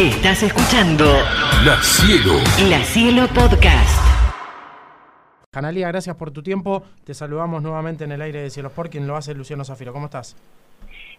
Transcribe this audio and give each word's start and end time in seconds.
Estás 0.00 0.42
escuchando 0.42 1.04
La 1.62 1.76
Cielo. 1.82 2.32
La 2.70 2.82
Cielo 2.84 3.28
Podcast. 3.34 4.00
Analia, 5.52 5.88
gracias 5.88 6.16
por 6.16 6.30
tu 6.30 6.42
tiempo. 6.42 6.84
Te 7.04 7.12
saludamos 7.12 7.62
nuevamente 7.62 8.04
en 8.04 8.12
el 8.12 8.22
aire 8.22 8.40
de 8.40 8.48
Cielos 8.48 8.72
por 8.72 8.88
quien 8.88 9.06
lo 9.06 9.14
hace 9.14 9.34
Luciano 9.34 9.62
Zafiro. 9.62 9.92
¿Cómo 9.92 10.06
estás? 10.06 10.38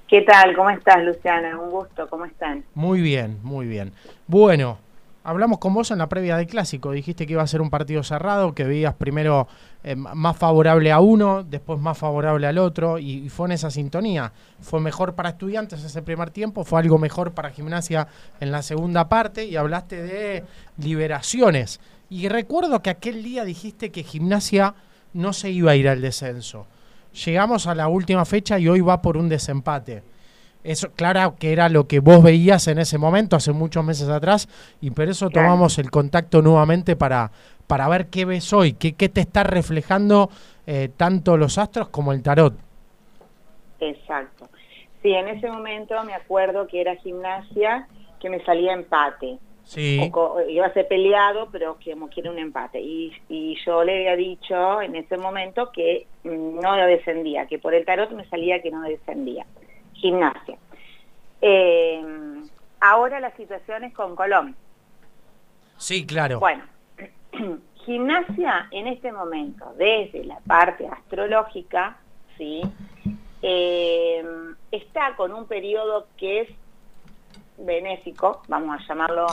¿Qué 0.08 0.24
tal? 0.24 0.56
¿Cómo 0.56 0.72
estás, 0.72 0.98
Luciana? 1.04 1.60
Un 1.60 1.70
gusto. 1.70 2.10
¿Cómo 2.10 2.26
están? 2.26 2.66
Muy 2.74 3.02
bien, 3.02 3.38
muy 3.44 3.68
bien. 3.68 3.94
Bueno, 4.26 4.80
hablamos 5.24 5.60
con 5.60 5.74
vos 5.74 5.92
en 5.92 5.98
la 5.98 6.10
previa 6.10 6.38
del 6.38 6.48
clásico. 6.48 6.92
Dijiste 6.92 7.26
que 7.26 7.34
iba 7.34 7.44
a 7.44 7.48
ser 7.48 7.62
un 7.62 7.70
partido 7.70 8.04
cerrado, 8.04 8.54
que 8.54 8.64
veías 8.64 8.94
primero 8.96 9.48
eh, 9.84 9.96
más 9.96 10.38
favorable 10.38 10.92
a 10.92 11.00
uno, 11.00 11.44
después 11.44 11.80
más 11.80 11.98
favorable 11.98 12.48
al 12.48 12.58
otro, 12.58 13.00
y, 13.00 13.26
y 13.26 13.30
fue 13.30 13.48
en 13.48 13.54
esa 13.54 13.72
sintonía. 13.72 14.32
Fue 14.60 14.80
mejor 14.80 15.16
para 15.16 15.30
estudiantes 15.30 15.84
ese 15.84 16.02
primer 16.02 16.32
tiempo, 16.32 16.64
fue 16.64 16.80
algo 16.80 16.98
mejor 16.98 17.32
para 17.32 17.52
gimnasia 17.52 18.08
en 18.40 18.52
la 18.52 18.62
segunda 18.62 19.10
parte, 19.10 19.46
y 19.46 19.56
hablaste 19.56 20.02
de 20.02 20.44
liberaciones. 20.78 21.80
Y 22.10 22.28
recuerdo 22.28 22.82
que 22.82 22.90
aquel 22.90 23.24
día 23.24 23.46
dijiste 23.46 23.92
que 23.92 24.04
gimnasia 24.04 24.76
no 25.14 25.34
se 25.34 25.50
iba 25.50 25.72
a 25.72 25.76
ir 25.76 25.88
al 25.88 26.02
descenso. 26.02 26.66
Llegamos 27.26 27.68
a 27.68 27.76
la 27.76 27.88
última 27.88 28.26
fecha 28.26 28.58
y 28.58 28.70
hoy 28.70 28.82
va 28.82 29.02
por 29.02 29.18
un 29.18 29.30
desempate. 29.30 30.04
Eso, 30.64 30.92
claro 30.92 31.36
que 31.40 31.54
era 31.54 31.70
lo 31.70 31.88
que 31.88 32.00
vos 32.00 32.22
veías 32.22 32.68
en 32.68 32.78
ese 32.78 32.98
momento, 32.98 33.36
hace 33.36 33.52
muchos 33.52 33.84
meses 33.84 34.10
atrás, 34.10 34.48
y 34.80 34.92
por 34.92 35.10
eso 35.10 35.30
Claro. 35.30 35.48
tomamos 35.48 35.80
el 35.80 35.90
contacto 35.90 36.42
nuevamente 36.42 36.96
para, 36.96 37.32
para 37.68 37.88
ver 37.90 38.08
qué 38.08 38.26
ves 38.26 38.54
hoy, 38.54 38.74
qué, 38.74 38.94
qué 38.94 39.10
te 39.10 39.22
está 39.22 39.44
reflejando 39.44 40.30
eh, 40.68 40.90
tanto 40.96 41.36
los 41.38 41.58
astros 41.58 41.90
como 41.90 42.14
el 42.14 42.22
tarot. 42.22 42.54
Exacto. 43.80 44.50
Sí, 45.02 45.12
en 45.14 45.28
ese 45.30 45.50
momento 45.50 45.96
me 46.04 46.14
acuerdo 46.14 46.68
que 46.68 46.82
era 46.82 46.96
gimnasia 46.98 47.88
que 48.20 48.30
me 48.30 48.44
salía 48.46 48.74
empate. 48.74 49.40
Sí, 49.64 50.12
O 50.14 50.42
iba 50.50 50.66
a 50.66 50.74
ser 50.74 50.88
peleado, 50.88 51.48
pero 51.52 51.78
que 51.80 51.92
como 51.94 52.10
quiere 52.10 52.30
un 52.30 52.38
empate. 52.40 52.82
Y, 52.82 53.14
y 53.30 53.58
yo 53.66 53.84
le 53.84 54.10
había 54.10 54.16
dicho 54.16 54.82
en 54.82 54.96
ese 54.96 55.18
momento 55.18 55.72
que 55.72 56.08
no 56.24 56.76
descendía, 56.76 57.46
que 57.48 57.58
por 57.58 57.74
el 57.74 57.86
tarot 57.86 58.12
me 58.12 58.28
salía 58.28 58.62
que 58.62 58.70
no 58.70 58.82
descendía. 58.82 59.46
Gimnasia. 60.02 60.58
Eh, 61.42 62.04
ahora 62.80 63.20
la 63.20 63.32
situación 63.36 63.84
es 63.84 63.94
con 63.94 64.16
Colón. 64.16 64.56
sí, 65.78 66.06
claro. 66.06 66.40
Bueno, 66.40 66.64
gimnasia 67.86 68.68
en 68.72 68.88
este 68.88 69.12
momento, 69.12 69.74
desde 69.78 70.24
la 70.26 70.40
parte 70.40 70.88
astrológica, 70.88 71.98
¿sí? 72.38 72.62
Eh, 73.44 74.24
está 74.72 75.16
con 75.16 75.34
un 75.34 75.48
periodo 75.48 76.08
que 76.18 76.42
es 76.42 76.50
benéfico, 77.58 78.42
vamos 78.48 78.80
a 78.80 78.88
llamarlo 78.88 79.28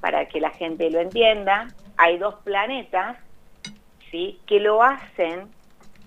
para 0.00 0.26
que 0.28 0.40
la 0.40 0.50
gente 0.50 0.90
lo 0.90 1.00
entienda. 1.00 1.68
Hay 1.96 2.18
dos 2.18 2.36
planetas, 2.44 3.18
¿sí? 4.10 4.40
Que 4.46 4.60
lo 4.60 4.82
hacen 4.82 5.48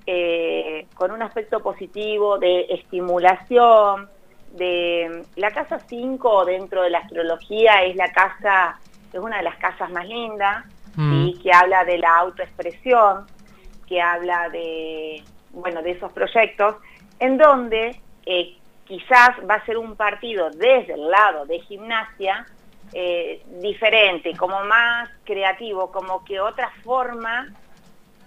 eh, 0.06 0.88
con 0.94 1.12
un 1.12 1.22
aspecto 1.22 1.62
positivo 1.62 2.38
de 2.38 2.68
estimulación, 2.70 4.10
de 4.52 5.24
la 5.36 5.52
casa 5.52 5.80
5 5.80 6.46
dentro 6.46 6.84
de 6.84 6.92
la 6.92 7.00
astrología 7.00 7.84
es 7.84 7.96
la 7.96 8.12
casa, 8.12 8.80
es 9.12 9.20
una 9.20 9.38
de 9.38 9.44
las 9.44 9.58
casas 9.58 9.90
más 9.92 10.08
lindas, 10.08 10.66
Mm. 10.96 11.12
¿sí? 11.12 11.40
que 11.42 11.52
habla 11.52 11.84
de 11.86 11.98
la 11.98 12.18
autoexpresión, 12.20 13.26
que 13.88 14.02
habla 14.02 14.50
de, 14.50 15.24
bueno, 15.52 15.82
de 15.82 15.92
esos 15.92 16.12
proyectos, 16.12 16.76
en 17.20 17.38
donde 17.38 18.00
eh, 18.26 18.58
quizás 18.86 19.32
va 19.50 19.56
a 19.56 19.66
ser 19.66 19.78
un 19.78 19.96
partido 19.96 20.50
desde 20.52 20.94
el 20.94 21.10
lado 21.10 21.46
de 21.46 21.60
gimnasia 21.62 22.46
eh, 22.94 23.44
diferente, 23.60 24.36
como 24.38 24.64
más 24.66 25.10
creativo, 25.24 25.92
como 25.92 26.24
que 26.24 26.40
otra 26.40 26.72
forma 26.84 27.48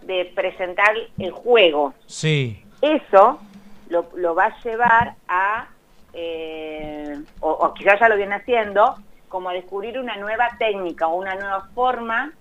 de 0.03 0.33
presentar 0.35 0.95
el 1.19 1.31
juego. 1.31 1.95
Sí, 2.07 2.63
Eso 2.81 3.41
lo, 3.89 4.09
lo 4.17 4.35
va 4.35 4.47
a 4.47 4.63
llevar 4.63 5.15
a, 5.29 5.69
eh, 6.13 7.21
o, 7.41 7.51
o 7.51 7.75
quizás 7.75 7.99
ya 8.01 8.09
lo 8.09 8.17
viene 8.17 8.35
haciendo, 8.37 8.97
como 9.29 9.49
a 9.49 9.53
descubrir 9.53 9.99
una 9.99 10.17
nueva 10.17 10.49
técnica 10.59 11.09
o 11.09 11.17
una 11.17 11.35
nueva 11.35 11.69
forma 11.75 12.33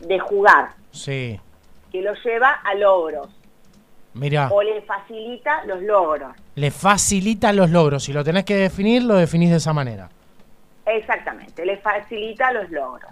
de 0.00 0.18
jugar, 0.18 0.70
sí. 0.92 1.40
que 1.92 2.02
lo 2.02 2.14
lleva 2.24 2.50
a 2.50 2.74
logros 2.74 3.28
Mira, 4.14 4.48
o 4.52 4.62
le 4.62 4.80
facilita 4.82 5.64
los 5.64 5.82
logros. 5.82 6.36
le 6.54 6.70
facilita 6.70 7.52
los 7.52 7.70
logros. 7.70 8.04
Si 8.04 8.12
lo 8.12 8.22
tenés 8.22 8.44
que 8.44 8.54
definir, 8.56 9.02
lo 9.02 9.14
definís 9.16 9.50
de 9.50 9.56
esa 9.56 9.72
manera. 9.72 10.08
Exactamente, 10.86 11.64
le 11.64 11.78
facilita 11.78 12.52
los 12.52 12.70
logros. 12.70 13.10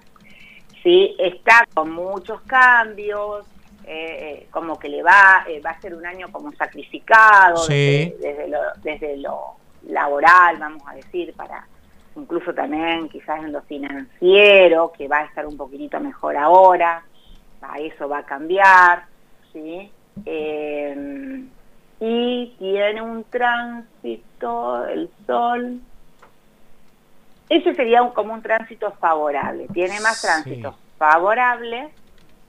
Sí, 0.82 1.14
está 1.18 1.64
con 1.74 1.90
muchos 1.90 2.40
cambios, 2.42 3.46
eh, 3.84 4.46
como 4.50 4.78
que 4.78 4.88
le 4.88 5.02
va, 5.02 5.44
eh, 5.48 5.60
va 5.60 5.70
a 5.70 5.80
ser 5.80 5.94
un 5.94 6.06
año 6.06 6.30
como 6.30 6.52
sacrificado 6.52 7.56
Sí. 7.56 7.72
desde, 7.74 8.16
desde 8.20 8.48
lo, 8.48 8.58
desde 8.82 9.16
lo 9.18 9.56
laboral, 9.88 10.58
vamos 10.58 10.82
a 10.86 10.94
decir, 10.94 11.34
para 11.34 11.66
incluso 12.14 12.52
también 12.54 13.08
quizás 13.08 13.38
en 13.42 13.52
lo 13.52 13.62
financiero, 13.62 14.92
que 14.96 15.08
va 15.08 15.18
a 15.20 15.24
estar 15.24 15.46
un 15.46 15.56
poquitito 15.56 15.98
mejor 16.00 16.36
ahora, 16.36 17.04
a 17.62 17.78
eso 17.78 18.08
va 18.08 18.18
a 18.18 18.26
cambiar, 18.26 19.04
¿sí? 19.52 19.90
Eh, 20.24 21.44
y 22.00 22.56
tiene 22.58 23.00
un 23.02 23.24
tránsito, 23.24 24.86
el 24.86 25.10
sol, 25.26 25.80
ese 27.48 27.74
sería 27.74 28.02
un- 28.02 28.12
como 28.12 28.32
un 28.34 28.42
tránsito 28.42 28.92
favorable. 29.00 29.68
Tiene 29.68 30.00
más 30.00 30.20
Sí. 30.20 30.26
tránsitos 30.26 30.76
favorables, 30.98 31.92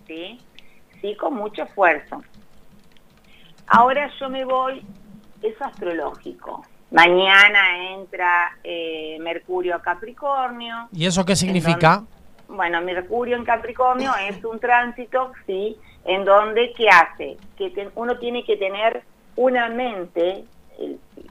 ¿sí? 0.07 0.41
Sí, 1.03 1.17
con 1.17 1.33
mucho 1.33 1.63
esfuerzo. 1.63 2.23
Ahora 3.67 4.09
yo 4.17 4.29
me 4.29 4.45
voy, 4.45 4.81
es 5.41 5.61
astrológico. 5.61 6.65
Mañana 6.91 7.91
entra 7.91 8.57
eh, 8.63 9.17
Mercurio 9.19 9.75
a 9.75 9.81
Capricornio. 9.81 10.87
¿Y 10.93 11.05
eso 11.05 11.25
qué 11.25 11.35
significa? 11.35 12.05
Bueno, 12.47 12.79
Mercurio 12.81 13.35
en 13.35 13.43
Capricornio 13.43 14.13
es 14.29 14.41
un 14.45 14.61
tránsito, 14.61 15.33
sí, 15.45 15.77
en 16.05 16.23
donde, 16.23 16.71
¿qué 16.71 16.87
hace? 16.87 17.35
Que 17.57 17.89
uno 17.95 18.17
tiene 18.17 18.45
que 18.45 18.55
tener 18.55 19.03
una 19.35 19.67
mente, 19.67 20.45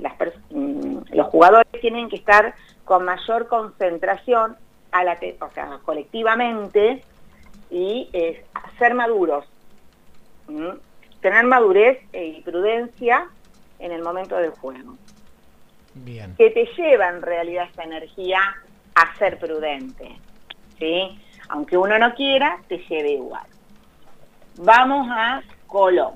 las 0.00 0.12
mm, 0.50 0.98
los 1.14 1.28
jugadores 1.28 1.80
tienen 1.80 2.10
que 2.10 2.16
estar 2.16 2.54
con 2.84 3.06
mayor 3.06 3.48
concentración, 3.48 4.54
a 4.90 5.02
la 5.02 5.18
o 5.40 5.50
sea, 5.54 5.78
colectivamente, 5.82 7.02
y 7.70 8.10
eh, 8.12 8.44
ser 8.78 8.92
maduros. 8.92 9.46
Tener 11.20 11.44
madurez 11.44 11.98
y 12.12 12.40
prudencia 12.42 13.26
en 13.78 13.92
el 13.92 14.02
momento 14.02 14.36
del 14.36 14.50
juego 14.50 14.96
Bien. 15.94 16.34
que 16.36 16.50
te 16.50 16.66
lleva 16.76 17.08
en 17.08 17.22
realidad 17.22 17.66
esta 17.68 17.84
energía 17.84 18.40
a 18.94 19.16
ser 19.18 19.38
prudente. 19.38 20.16
¿sí? 20.78 21.18
Aunque 21.48 21.76
uno 21.76 21.98
no 21.98 22.14
quiera, 22.14 22.58
te 22.68 22.78
lleve 22.88 23.12
igual. 23.12 23.46
Vamos 24.58 25.06
a 25.10 25.42
Colón. 25.66 26.14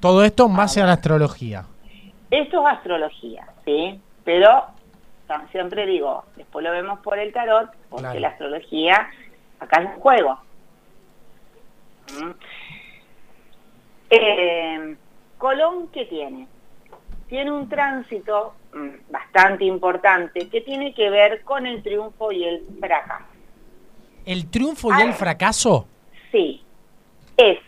Todo 0.00 0.24
esto 0.24 0.46
en 0.46 0.56
base 0.56 0.82
a 0.82 0.86
la 0.86 0.92
astrología. 0.92 1.64
Esto 2.30 2.60
es 2.60 2.74
astrología, 2.76 3.46
¿sí? 3.64 4.00
Pero 4.24 4.64
siempre 5.50 5.86
digo, 5.86 6.24
después 6.36 6.64
lo 6.64 6.70
vemos 6.72 6.98
por 7.00 7.18
el 7.18 7.32
tarot, 7.32 7.70
porque 7.88 8.02
Claro. 8.04 8.20
la 8.20 8.28
astrología 8.28 9.08
acá 9.60 9.82
es 9.82 9.88
un 9.94 10.00
juego. 10.00 10.38
¿Mm? 12.14 12.30
Eh, 14.10 14.96
Colón, 15.38 15.88
¿qué 15.88 16.04
tiene? 16.06 16.46
Tiene 17.28 17.50
un 17.50 17.68
tránsito 17.68 18.54
mm, 18.72 19.10
bastante 19.10 19.64
importante 19.64 20.48
que 20.48 20.60
tiene 20.60 20.94
que 20.94 21.10
ver 21.10 21.42
con 21.42 21.66
el 21.66 21.82
triunfo 21.82 22.32
y 22.32 22.44
el 22.44 22.64
fracaso. 22.80 23.24
¿El 24.24 24.50
triunfo 24.50 24.90
y 24.96 25.02
el 25.02 25.12
fracaso? 25.12 25.86
Sí, 26.32 26.62
es 27.36 27.58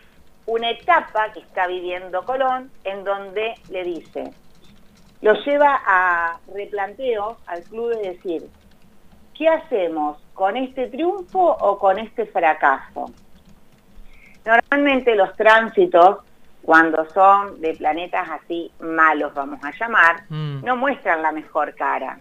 una 0.46 0.70
etapa 0.70 1.32
que 1.32 1.40
está 1.40 1.66
viviendo 1.66 2.24
Colón 2.24 2.70
en 2.84 3.04
donde 3.04 3.54
le 3.70 3.84
dice, 3.84 4.32
lo 5.20 5.34
lleva 5.44 5.80
a 5.86 6.38
replanteos 6.54 7.36
al 7.46 7.62
club 7.64 7.90
de 7.90 8.10
decir, 8.10 8.48
¿qué 9.36 9.48
hacemos 9.48 10.18
con 10.34 10.56
este 10.56 10.88
triunfo 10.88 11.56
o 11.60 11.78
con 11.78 11.98
este 11.98 12.26
fracaso? 12.26 13.10
Normalmente 14.48 15.14
los 15.14 15.36
tránsitos, 15.36 16.20
cuando 16.62 17.04
son 17.10 17.60
de 17.60 17.74
planetas 17.74 18.26
así 18.30 18.72
malos, 18.80 19.34
vamos 19.34 19.62
a 19.62 19.70
llamar, 19.78 20.22
Mm. 20.30 20.64
no 20.64 20.74
muestran 20.74 21.20
la 21.20 21.32
mejor 21.32 21.74
cara, 21.74 22.18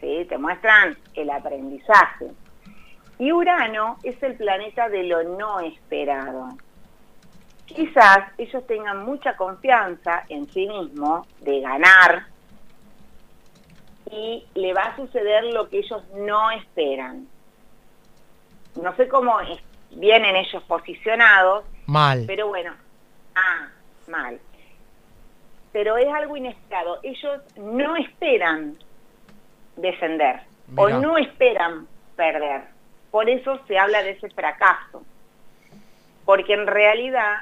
¿sí? 0.00 0.24
te 0.26 0.38
muestran 0.38 0.96
el 1.14 1.28
aprendizaje. 1.28 2.28
Y 3.18 3.30
Urano 3.32 3.98
es 4.02 4.22
el 4.22 4.36
planeta 4.36 4.88
de 4.88 5.02
lo 5.02 5.22
no 5.36 5.60
esperado. 5.60 6.48
Quizás 7.66 8.20
ellos 8.38 8.66
tengan 8.66 9.04
mucha 9.04 9.36
confianza 9.36 10.24
en 10.30 10.48
sí 10.50 10.66
mismos 10.66 11.28
de 11.40 11.60
ganar 11.60 12.22
y 14.10 14.46
le 14.54 14.72
va 14.72 14.84
a 14.84 14.96
suceder 14.96 15.44
lo 15.44 15.68
que 15.68 15.80
ellos 15.80 16.02
no 16.16 16.50
esperan. 16.52 17.28
No 18.82 18.96
sé 18.96 19.08
cómo 19.08 19.38
vienen 19.90 20.36
ellos 20.36 20.62
posicionados. 20.64 21.64
Mal. 21.86 22.24
Pero 22.26 22.48
bueno, 22.48 22.72
ah, 23.34 23.68
mal. 24.08 24.40
Pero 25.72 25.96
es 25.96 26.08
algo 26.12 26.36
inesperado. 26.36 26.98
Ellos 27.02 27.40
no 27.56 27.96
esperan 27.96 28.76
descender 29.76 30.40
o 30.76 30.88
no 30.88 31.16
esperan 31.18 31.86
perder. 32.16 32.62
Por 33.10 33.28
eso 33.28 33.58
se 33.66 33.78
habla 33.78 34.02
de 34.02 34.10
ese 34.10 34.28
fracaso. 34.30 35.02
Porque 36.24 36.54
en 36.54 36.66
realidad 36.66 37.38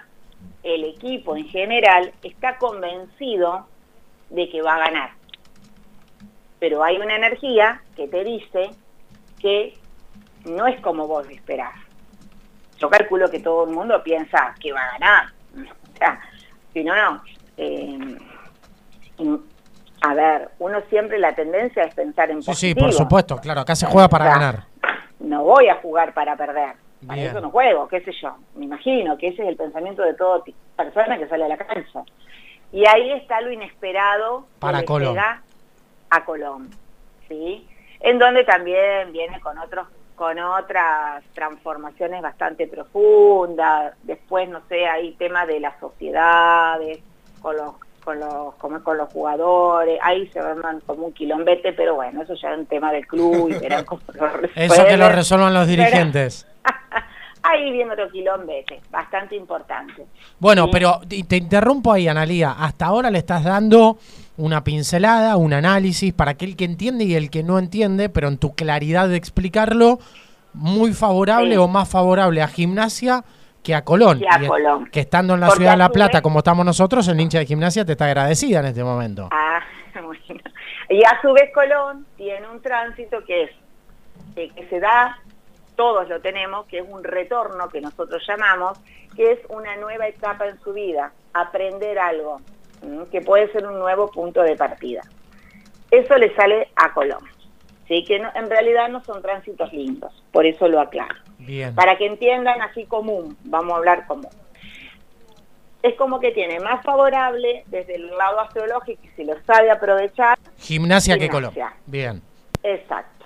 el 0.63 0.85
equipo 0.85 1.37
en 1.37 1.47
general 1.49 2.13
está 2.23 2.57
convencido 2.59 3.67
de 4.31 4.49
que 4.49 4.63
va 4.63 4.77
a 4.77 4.79
ganar. 4.79 5.11
Pero 6.59 6.83
hay 6.83 6.97
una 6.97 7.17
energía 7.17 7.83
que 7.97 8.09
te 8.09 8.25
dice 8.25 8.71
que 9.41 9.75
no 10.45 10.67
es 10.67 10.81
como 10.81 11.07
vos 11.07 11.29
esperás. 11.31 11.75
Yo 12.79 12.89
calculo 12.89 13.31
que 13.31 13.41
todo 13.41 13.65
el 13.65 13.71
mundo 13.75 14.03
piensa 14.03 14.55
que 14.61 14.73
va 14.73 14.81
a 14.83 14.93
ganar. 14.93 15.27
O 15.55 15.99
sea, 15.99 16.21
si 16.73 16.85
no, 16.85 16.95
no. 16.95 17.23
Eh, 17.57 18.19
a 20.01 20.15
ver, 20.15 20.51
uno 20.61 20.81
siempre 20.89 21.19
la 21.19 21.35
tendencia 21.35 21.83
es 21.85 21.95
pensar 21.95 22.31
en 22.31 22.39
positivo. 22.39 22.55
Sí, 22.57 22.69
sí, 22.69 22.75
por 22.75 22.93
supuesto, 22.93 23.37
claro, 23.39 23.63
acá 23.63 23.75
se 23.75 23.87
juega 23.87 24.09
para 24.09 24.27
ganar. 24.27 24.65
No 25.19 25.43
voy 25.43 25.69
a 25.69 25.75
jugar 25.77 26.15
para 26.15 26.37
perder. 26.37 26.75
Para 27.07 27.23
eso 27.23 27.41
no 27.41 27.51
juego, 27.51 27.89
qué 27.89 28.01
sé 28.01 28.13
yo. 28.21 28.37
Me 28.55 28.65
imagino 28.65 29.17
que 29.19 29.29
ese 29.29 29.43
es 29.43 29.49
el 29.49 29.57
pensamiento 29.57 30.03
de 30.03 30.15
toda 30.15 30.43
persona 30.77 31.19
que 31.19 31.29
sale 31.29 31.45
a 31.45 31.49
la 31.49 31.57
cancha. 31.57 32.03
Y 32.73 32.87
ahí 32.87 33.13
está 33.13 33.41
lo 33.41 33.51
inesperado 33.51 34.47
para 34.59 34.85
Colón. 34.85 35.17
a 35.19 36.25
Colón, 36.25 36.71
¿sí? 37.29 37.67
En 38.01 38.19
donde 38.19 38.45
también 38.45 39.13
viene 39.13 39.41
con 39.41 39.59
otros 39.59 39.89
con 40.19 40.37
otras 40.41 41.23
transformaciones 41.33 42.21
bastante 42.21 42.67
profundas. 42.67 43.95
Después, 44.03 44.49
no 44.49 44.61
sé, 44.69 44.85
hay 44.87 45.13
tema 45.13 45.47
de 45.47 45.61
las 45.61 45.79
sociedades, 45.79 46.99
con 47.41 47.57
los 47.57 47.75
con 48.05 48.21
los 48.21 48.55
como 48.55 48.83
con 48.83 48.97
los 48.97 49.13
jugadores, 49.13 49.99
ahí 50.03 50.27
se 50.29 50.41
arman 50.41 50.81
como 50.87 51.07
un 51.07 51.13
quilombete, 51.13 51.75
pero 51.75 51.95
bueno, 51.97 52.23
eso 52.23 52.35
ya 52.35 52.53
es 52.53 52.59
un 52.59 52.65
tema 52.65 52.91
del 52.91 53.07
club 53.07 53.51
y 53.51 53.59
verán 53.59 53.85
cómo 53.87 54.01
lo 54.15 54.49
Eso 54.55 54.87
que 54.87 54.97
lo 54.97 55.09
resuelvan 55.11 55.53
los 55.53 55.67
dirigentes. 55.67 56.47
Ahí 57.43 57.73
viene 57.73 57.93
otro 57.93 58.11
quilombete, 58.11 58.81
bastante 58.91 59.37
importante. 59.37 60.07
Bueno, 60.39 60.71
pero 60.71 61.01
te 61.07 61.37
interrumpo 61.37 61.93
ahí, 61.93 62.09
Analía. 62.09 62.53
Hasta 62.59 62.87
ahora 62.87 63.11
le 63.11 63.19
estás 63.19 63.45
dando 63.45 63.99
una 64.37 64.63
pincelada, 64.63 65.37
un 65.37 65.53
análisis 65.53 66.13
para 66.15 66.33
aquel 66.33 66.57
que 66.57 66.65
entiende 66.65 67.05
y 67.05 67.15
el 67.15 67.31
que 67.31 67.43
no 67.43 67.59
entiende, 67.59 68.09
pero 68.09 68.29
en 68.29 68.39
tu 68.39 68.55
claridad 68.55 69.09
de 69.09 69.17
explicarlo, 69.17 69.99
muy 70.55 70.93
favorable 70.93 71.59
o 71.59 71.69
más 71.69 71.89
favorable 71.91 72.43
a 72.43 72.49
gimnasia 72.49 73.25
que 73.63 73.75
a 73.75 73.85
Colón. 73.85 74.21
Que, 74.91 75.01
estando 75.01 75.35
en 75.35 75.41
la 75.41 75.51
ciudad 75.51 75.73
de 75.73 75.77
La 75.77 75.91
Plata, 75.91 76.23
como 76.23 76.39
estamos 76.39 76.65
nosotros, 76.65 77.07
el 77.09 77.21
hincha 77.21 77.39
de 77.39 77.47
gimnasia 77.47 77.85
te 77.85 77.93
está 77.93 78.07
agradecida 78.07 78.61
en 78.61 78.67
este 78.67 78.85
momento. 78.85 79.29
Ah, 79.31 79.61
bueno. 79.95 80.41
Y 80.89 81.05
a 81.05 81.21
su 81.21 81.33
vez 81.33 81.51
Colón 81.53 82.07
tiene 82.17 82.49
un 82.49 82.63
tránsito 82.63 83.23
que 83.27 83.45
es 83.45 83.51
eh, 84.37 84.51
que 84.55 84.69
se 84.69 84.81
da, 84.81 85.19
todos 85.79 86.09
lo 86.09 86.21
tenemos, 86.21 86.67
que 86.67 86.79
es 86.79 86.85
un 86.89 87.05
retorno 87.05 87.69
que 87.69 87.81
nosotros 87.81 88.21
llamamos, 88.27 88.77
que 89.15 89.31
es 89.31 89.39
una 89.49 89.77
nueva 89.77 90.09
etapa 90.09 90.49
en 90.49 90.59
su 90.61 90.73
vida, 90.73 91.13
aprender 91.33 92.01
algo, 92.01 92.41
que 93.13 93.21
puede 93.21 93.53
ser 93.53 93.65
un 93.65 93.79
nuevo 93.79 94.11
punto 94.11 94.43
de 94.43 94.57
partida. 94.57 95.03
Eso 95.93 96.19
le 96.19 96.35
sale 96.35 96.69
a 96.75 96.93
Colón. 96.93 97.23
¿sí? 97.87 98.05
que 98.05 98.17
en 98.17 98.51
realidad 98.51 98.89
no 98.89 99.03
son 99.05 99.23
tránsitos 99.23 99.73
lindos, 99.73 100.13
por 100.33 100.47
eso 100.47 100.67
lo 100.67 100.81
aclaro. 100.81 101.15
Para 101.77 101.97
que 101.97 102.07
entiendan 102.07 102.61
así 102.61 102.85
común, 102.85 103.39
vamos 103.45 103.75
a 103.75 103.77
hablar 103.77 104.07
común. 104.07 104.31
Es 105.81 105.95
como 105.95 106.19
que 106.19 106.33
tiene 106.33 106.59
más 106.59 106.85
favorable 106.85 107.63
desde 107.67 107.95
el 107.95 108.09
lado 108.09 108.41
astrológico 108.41 109.01
y 109.05 109.09
si 109.11 109.25
lo 109.25 109.41
sabe 109.47 109.71
aprovechar. 109.71 110.37
Gimnasia, 110.59 111.17
que 111.17 111.29
Colón. 111.29 111.55
Bien. 111.87 112.21
Exacto. 112.65 113.18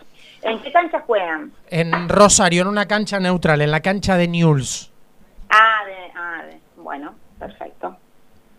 ¿En 0.43 0.61
qué 0.61 0.73
cancha 0.73 1.01
juegan? 1.01 1.53
En 1.69 2.09
Rosario, 2.09 2.63
en 2.63 2.69
una 2.69 2.87
cancha 2.87 3.21
neutral, 3.21 3.63
en 3.63 3.71
la 3.71 3.81
cancha 3.81 4.17
de 4.17 4.29
Newell's. 4.29 4.91
Ah, 5.49 5.85
de, 5.87 6.13
ah 6.17 6.43
de, 6.47 6.61
bueno, 6.77 7.15
perfecto. 7.39 7.97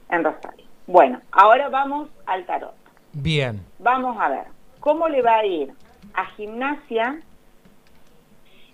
En 0.09 0.24
Rosario. 0.24 0.65
Bueno, 0.88 1.21
ahora 1.31 1.69
vamos 1.69 2.09
al 2.25 2.45
tarot. 2.45 2.75
Bien. 3.13 3.65
Vamos 3.80 4.18
a 4.19 4.30
ver, 4.30 4.45
¿cómo 4.80 5.07
le 5.07 5.21
va 5.21 5.38
a 5.38 5.45
ir 5.45 5.74
a 6.13 6.25
gimnasia 6.35 7.21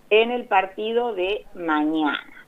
en 0.10 0.32
el 0.32 0.46
partido 0.46 1.14
de 1.14 1.46
mañana 1.54 2.40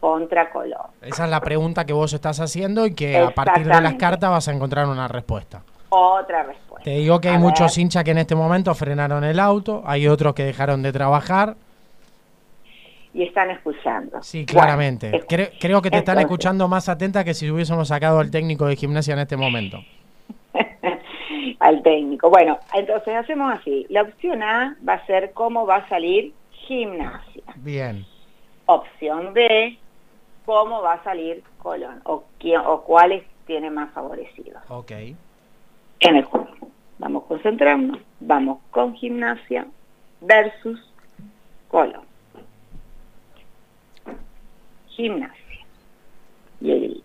contra 0.00 0.50
Colón. 0.50 0.86
Esa 1.02 1.24
es 1.24 1.30
la 1.30 1.40
pregunta 1.40 1.84
que 1.84 1.92
vos 1.92 2.12
estás 2.12 2.40
haciendo 2.40 2.86
y 2.86 2.94
que 2.94 3.18
a 3.18 3.30
partir 3.30 3.66
de 3.66 3.80
las 3.80 3.94
cartas 3.94 4.30
vas 4.30 4.48
a 4.48 4.52
encontrar 4.52 4.86
una 4.86 5.08
respuesta. 5.08 5.62
Otra 5.90 6.42
respuesta. 6.42 6.84
Te 6.84 6.98
digo 6.98 7.20
que 7.20 7.28
hay 7.28 7.38
muchos 7.38 7.76
hinchas 7.78 8.04
que 8.04 8.10
en 8.10 8.18
este 8.18 8.34
momento 8.34 8.74
frenaron 8.74 9.24
el 9.24 9.40
auto, 9.40 9.82
hay 9.86 10.06
otros 10.06 10.34
que 10.34 10.44
dejaron 10.44 10.82
de 10.82 10.92
trabajar. 10.92 11.56
Y 13.14 13.22
están 13.22 13.50
escuchando. 13.50 14.22
Sí, 14.22 14.44
claramente. 14.44 15.10
creo, 15.58 15.82
que 15.82 15.90
te 15.90 15.98
están 15.98 16.18
escuchando 16.18 16.68
más 16.68 16.88
atenta 16.88 17.24
que 17.24 17.34
si 17.34 17.50
hubiésemos 17.50 17.88
sacado 17.88 18.20
al 18.20 18.30
técnico 18.30 18.66
de 18.66 18.76
gimnasia 18.76 19.14
en 19.14 19.20
este 19.20 19.36
momento. 19.36 19.78
al 21.58 21.82
técnico. 21.82 22.28
Bueno, 22.30 22.58
entonces 22.74 23.14
hacemos 23.16 23.58
así. 23.58 23.86
La 23.88 24.02
opción 24.02 24.42
A 24.42 24.76
va 24.86 24.94
a 24.94 25.06
ser 25.06 25.32
cómo 25.32 25.66
va 25.66 25.76
a 25.76 25.88
salir 25.88 26.32
gimnasia. 26.50 27.42
Bien. 27.56 28.04
Opción 28.66 29.32
B, 29.32 29.78
cómo 30.44 30.82
va 30.82 30.94
a 30.94 31.04
salir 31.04 31.42
Colón 31.58 32.00
o, 32.04 32.24
quién, 32.38 32.60
o 32.60 32.82
cuáles 32.82 33.24
tiene 33.46 33.70
más 33.70 33.90
favorecidos. 33.92 34.62
Ok. 34.68 34.92
En 36.00 36.16
el 36.16 36.24
juego. 36.24 36.48
Vamos 36.98 37.24
a 37.24 37.28
concentrarnos. 37.28 37.98
Vamos 38.20 38.60
con 38.70 38.94
gimnasia 38.94 39.66
versus 40.20 40.80
Colón. 41.68 42.06
Gimnasia. 44.88 45.36
Y 46.60 46.70
el 46.72 47.02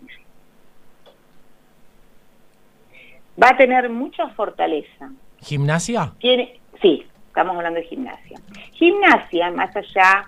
va 3.40 3.50
a 3.50 3.56
tener 3.56 3.88
mucha 3.90 4.28
fortaleza. 4.30 5.10
¿Gimnasia? 5.40 6.12
Tiene, 6.18 6.60
sí, 6.80 7.06
estamos 7.28 7.56
hablando 7.56 7.80
de 7.80 7.86
gimnasia. 7.86 8.40
Gimnasia, 8.72 9.50
más 9.50 9.74
allá 9.76 10.26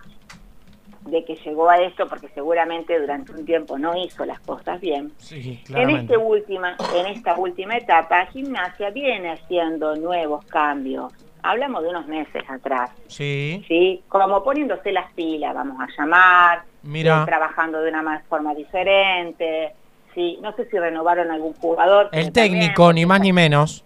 de 1.06 1.24
que 1.24 1.36
llegó 1.36 1.68
a 1.70 1.78
esto 1.78 2.06
porque 2.06 2.28
seguramente 2.28 2.98
durante 2.98 3.32
un 3.32 3.44
tiempo 3.44 3.78
no 3.78 3.96
hizo 3.96 4.24
las 4.24 4.40
cosas 4.40 4.80
bien. 4.80 5.12
en, 5.30 5.90
este 5.90 6.16
última, 6.16 6.76
en 6.94 7.06
esta 7.06 7.36
última 7.36 7.76
etapa, 7.76 8.26
gimnasia 8.26 8.90
viene 8.90 9.32
haciendo 9.32 9.96
nuevos 9.96 10.44
cambios. 10.46 11.12
Hablamos 11.42 11.82
de 11.82 11.90
unos 11.90 12.06
meses 12.08 12.42
atrás. 12.48 12.90
Sí. 13.06 13.64
Sí, 13.68 14.02
como 14.08 14.42
poniéndose 14.42 14.90
las 14.90 15.12
pilas, 15.12 15.54
vamos 15.54 15.78
a 15.80 15.86
llamar. 15.96 16.62
Mira. 16.82 17.24
Trabajando 17.24 17.80
de 17.80 17.90
una 17.90 18.02
más 18.02 18.24
forma 18.26 18.54
diferente 18.54 19.74
Sí, 20.16 20.38
no 20.40 20.50
sé 20.56 20.64
si 20.70 20.78
renovaron 20.78 21.30
algún 21.30 21.52
jugador. 21.52 22.08
El 22.10 22.32
técnico, 22.32 22.90
ni 22.90 23.04
más 23.04 23.20
ni 23.20 23.34
menos. 23.34 23.84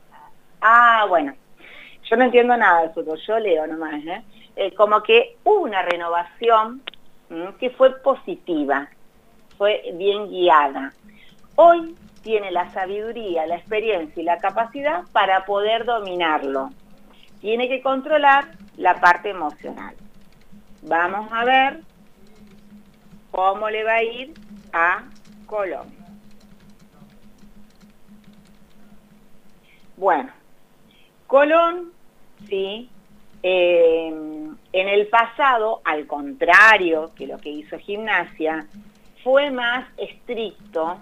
Ah, 0.60 1.04
bueno. 1.08 1.34
Yo 2.08 2.16
no 2.16 2.24
entiendo 2.24 2.56
nada 2.56 2.82
de 2.82 2.90
fútbol, 2.90 3.18
yo 3.26 3.38
leo 3.40 3.66
nomás. 3.66 3.94
¿eh? 4.04 4.22
¿eh? 4.54 4.72
como 4.76 5.02
que 5.02 5.36
hubo 5.42 5.62
una 5.62 5.82
renovación 5.82 6.82
que 7.58 7.70
fue 7.70 8.00
positiva, 8.02 8.88
fue 9.56 9.82
bien 9.94 10.28
guiada. 10.28 10.92
Hoy 11.56 11.96
tiene 12.22 12.50
la 12.50 12.70
sabiduría, 12.70 13.46
la 13.46 13.56
experiencia 13.56 14.20
y 14.20 14.24
la 14.24 14.38
capacidad 14.38 15.04
para 15.12 15.44
poder 15.44 15.84
dominarlo. 15.84 16.70
Tiene 17.40 17.68
que 17.68 17.82
controlar 17.82 18.50
la 18.76 19.00
parte 19.00 19.30
emocional. 19.30 19.94
Vamos 20.82 21.30
a 21.32 21.44
ver 21.44 21.80
cómo 23.30 23.70
le 23.70 23.84
va 23.84 23.94
a 23.94 24.02
ir 24.02 24.34
a 24.72 25.04
Colombia. 25.46 25.98
Bueno, 29.96 30.30
Colón, 31.26 31.92
sí, 32.48 32.90
eh, 33.42 34.08
en 34.72 34.88
el 34.88 35.06
pasado, 35.08 35.80
al 35.84 36.06
contrario 36.06 37.10
que 37.14 37.26
lo 37.26 37.38
que 37.38 37.50
hizo 37.50 37.78
Gimnasia, 37.78 38.66
fue 39.22 39.50
más 39.50 39.86
estricto, 39.96 40.98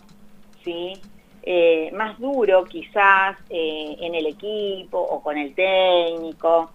¿sí? 0.64 0.94
Eh, 1.42 1.90
más 1.92 2.18
duro 2.18 2.64
quizás 2.64 3.36
eh, 3.48 3.96
en 4.00 4.14
el 4.14 4.26
equipo 4.26 4.98
o 4.98 5.22
con 5.22 5.38
el 5.38 5.54
técnico, 5.54 6.70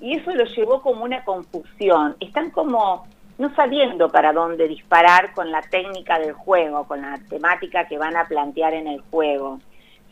y 0.00 0.16
eso 0.16 0.32
lo 0.32 0.44
llevó 0.44 0.82
como 0.82 1.04
una 1.04 1.24
confusión. 1.24 2.16
Están 2.20 2.50
como 2.50 3.06
no 3.38 3.54
sabiendo 3.54 4.10
para 4.10 4.32
dónde 4.32 4.68
disparar 4.68 5.32
con 5.32 5.50
la 5.50 5.62
técnica 5.62 6.18
del 6.18 6.32
juego, 6.32 6.86
con 6.86 7.02
la 7.02 7.18
temática 7.28 7.86
que 7.88 7.98
van 7.98 8.16
a 8.16 8.26
plantear 8.26 8.74
en 8.74 8.86
el 8.86 9.00
juego 9.10 9.58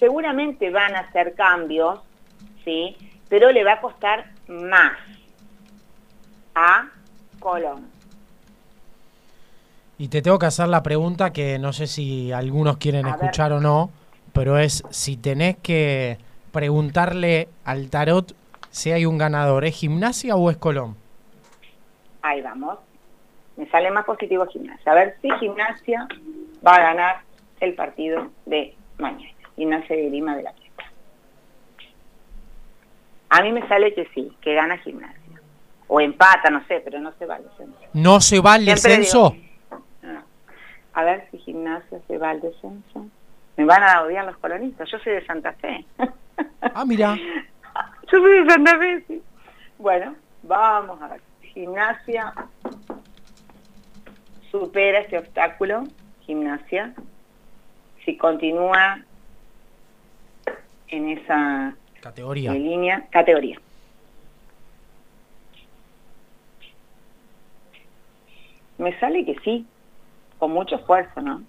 seguramente 0.00 0.70
van 0.70 0.96
a 0.96 1.00
hacer 1.00 1.34
cambios, 1.34 2.00
¿sí? 2.64 2.96
pero 3.28 3.52
le 3.52 3.62
va 3.62 3.74
a 3.74 3.80
costar 3.80 4.32
más 4.50 4.92
a 6.54 6.88
Colón. 7.38 7.88
Y 9.98 10.08
te 10.08 10.22
tengo 10.22 10.38
que 10.38 10.46
hacer 10.46 10.68
la 10.68 10.82
pregunta 10.82 11.32
que 11.32 11.58
no 11.58 11.72
sé 11.72 11.86
si 11.86 12.32
algunos 12.32 12.78
quieren 12.78 13.06
A 13.06 13.10
escuchar 13.10 13.52
o 13.52 13.60
no, 13.60 13.90
pero 14.32 14.58
es 14.58 14.82
si 14.90 15.16
tenés 15.16 15.56
que 15.58 16.18
preguntarle 16.52 17.48
al 17.64 17.90
tarot 17.90 18.34
si 18.70 18.92
hay 18.92 19.04
un 19.04 19.18
ganador, 19.18 19.64
¿es 19.64 19.76
gimnasia 19.76 20.36
o 20.36 20.50
es 20.50 20.56
Colón? 20.56 20.96
Ahí 22.22 22.40
vamos. 22.40 22.78
Me 23.56 23.68
sale 23.68 23.90
más 23.90 24.04
positivo 24.04 24.46
gimnasia. 24.46 24.92
A 24.92 24.94
ver 24.94 25.16
si 25.20 25.30
gimnasia 25.38 26.06
va 26.66 26.76
a 26.76 26.80
ganar 26.80 27.20
el 27.60 27.74
partido 27.74 28.30
de 28.46 28.74
mañana. 28.98 29.34
Gimnasia 29.56 29.96
de 29.96 30.08
Grima 30.08 30.36
de 30.36 30.44
la. 30.44 30.54
A 33.30 33.42
mí 33.42 33.52
me 33.52 33.66
sale 33.68 33.94
que 33.94 34.06
sí, 34.12 34.30
que 34.40 34.54
gana 34.54 34.76
gimnasia. 34.78 35.40
O 35.86 36.00
empata, 36.00 36.50
no 36.50 36.64
sé, 36.66 36.80
pero 36.84 37.00
no 37.00 37.12
se 37.12 37.26
va 37.26 37.36
al 37.36 37.44
descenso. 37.44 37.78
¿No 37.94 38.20
se 38.20 38.40
va 38.40 38.54
al 38.54 38.64
descenso? 38.64 39.36
No. 40.02 40.22
A 40.92 41.04
ver 41.04 41.28
si 41.30 41.38
gimnasia 41.38 42.00
se 42.06 42.18
va 42.18 42.30
al 42.30 42.40
descenso. 42.40 43.06
Me 43.56 43.64
van 43.64 43.82
a 43.82 44.02
odiar 44.02 44.24
los 44.24 44.36
colonistas. 44.38 44.90
Yo 44.90 44.98
soy 44.98 45.14
de 45.14 45.26
Santa 45.26 45.52
Fe. 45.54 45.84
Ah, 46.62 46.86
mira. 46.86 47.16
Yo 48.10 48.18
soy 48.18 48.42
de 48.42 48.50
Santa 48.50 48.78
Fe, 48.78 49.04
sí. 49.06 49.22
Bueno, 49.76 50.14
vamos 50.42 51.00
a 51.02 51.08
ver. 51.08 51.20
Gimnasia 51.42 52.32
supera 54.50 55.00
este 55.00 55.18
obstáculo. 55.18 55.84
Gimnasia. 56.22 56.94
Si 58.04 58.16
continúa 58.16 59.00
en 60.88 61.10
esa 61.10 61.74
Categoría. 62.00 62.52
línea, 62.52 63.04
categoría. 63.10 63.58
Me 68.78 68.98
sale 68.98 69.24
que 69.24 69.36
sí, 69.44 69.66
con 70.38 70.52
mucho 70.52 70.76
esfuerzo, 70.76 71.20
¿no? 71.20 71.42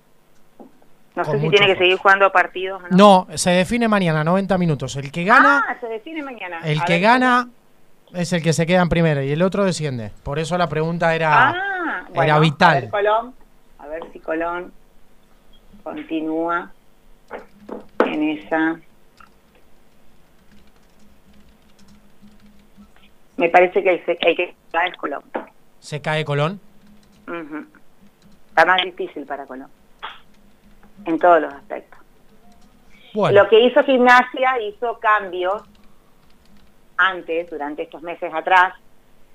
No 1.15 1.25
sé 1.25 1.39
si 1.39 1.50
tiene 1.50 1.67
que 1.67 1.75
seguir 1.77 1.98
jugando 1.98 2.31
partidos 2.31 2.81
no. 2.89 3.25
No, 3.27 3.38
se 3.38 3.51
define 3.51 3.88
mañana, 3.88 4.24
90 4.24 4.58
minutos. 4.58 4.96
El 4.96 5.12
que 5.12 5.24
gana, 5.25 5.63
Ah, 5.67 5.75
se 5.79 5.88
define 5.88 6.24
mañana. 6.24 6.60
el 6.63 6.79
A 6.79 6.86
que 6.86 6.93
ver, 6.93 7.01
gana 7.01 7.50
es 8.13 8.31
el 8.34 8.41
que 8.41 8.53
se 8.53 8.65
queda 8.65 8.81
en 8.81 8.89
primera 8.89 9.24
y 9.24 9.31
el 9.31 9.41
otro 9.41 9.65
desciende. 9.65 10.12
Por 10.24 10.39
eso 10.39 10.58
la 10.58 10.67
pregunta 10.70 11.13
era, 11.13 11.50
Ah, 11.50 12.05
era 12.13 12.39
vital. 12.39 12.77
A 12.77 12.79
ver, 12.81 12.89
Colón, 12.89 13.34
a 13.79 13.88
ver 13.88 14.03
si 14.13 14.20
Colón 14.20 14.72
continúa 15.84 16.72
en 18.05 18.29
esa. 18.38 18.79
Me 23.41 23.50
parece 23.50 23.81
que 23.81 24.03
el 24.21 24.36
que 24.36 24.53
va 24.74 24.86
es 24.86 24.95
Colón. 24.98 25.24
¿se 25.79 26.00
cae 26.00 26.24
Colón? 26.24 26.62
Está 28.50 28.65
más 28.67 28.83
difícil 28.83 29.25
para 29.25 29.48
Colón. 29.48 29.67
En 31.05 31.17
todos 31.17 31.41
los 31.41 31.51
aspectos. 31.51 32.00
Bueno, 33.15 33.41
Lo 33.41 33.50
que 33.50 33.60
hizo 33.62 33.83
gimnasia 33.83 34.62
hizo 34.62 35.00
cambios 35.00 35.63
antes, 36.98 37.50
durante 37.50 37.81
estos 37.81 38.03
meses 38.03 38.31
atrás, 38.31 38.75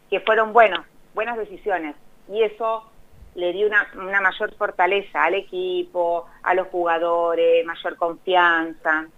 que 0.08 0.20
fueron 0.20 0.52
buenos, 0.52 0.86
buenas 1.12 1.36
decisiones. 1.36 1.96
Y 2.30 2.44
eso 2.44 2.88
le 3.34 3.52
dio 3.52 3.66
una, 3.66 3.88
una 3.96 4.20
mayor 4.20 4.54
fortaleza 4.54 5.24
al 5.24 5.34
equipo, 5.34 6.28
a 6.44 6.54
los 6.54 6.68
jugadores, 6.68 7.66
mayor 7.66 7.96
confianza. 7.96 9.08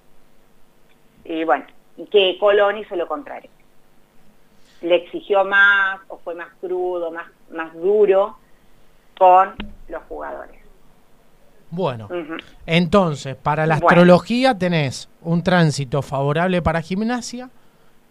Y 1.24 1.44
bueno, 1.44 1.66
que 2.10 2.38
Colón 2.40 2.78
hizo 2.78 2.96
lo 2.96 3.06
contrario. 3.06 3.50
Le 4.82 4.96
exigió 4.96 5.44
más, 5.44 6.00
o 6.08 6.18
fue 6.18 6.34
más 6.34 6.48
crudo, 6.60 7.10
más, 7.10 7.26
más 7.50 7.74
duro 7.74 8.36
con 9.18 9.54
los 9.88 10.02
jugadores. 10.08 10.56
bueno. 11.70 12.08
Entonces, 12.64 13.36
para 13.36 13.66
la 13.66 13.74
Bueno. 13.74 13.88
astrología 13.88 14.56
tenés 14.56 15.08
un 15.20 15.42
tránsito 15.42 16.00
favorable 16.00 16.62
para 16.62 16.80
gimnasia 16.80 17.50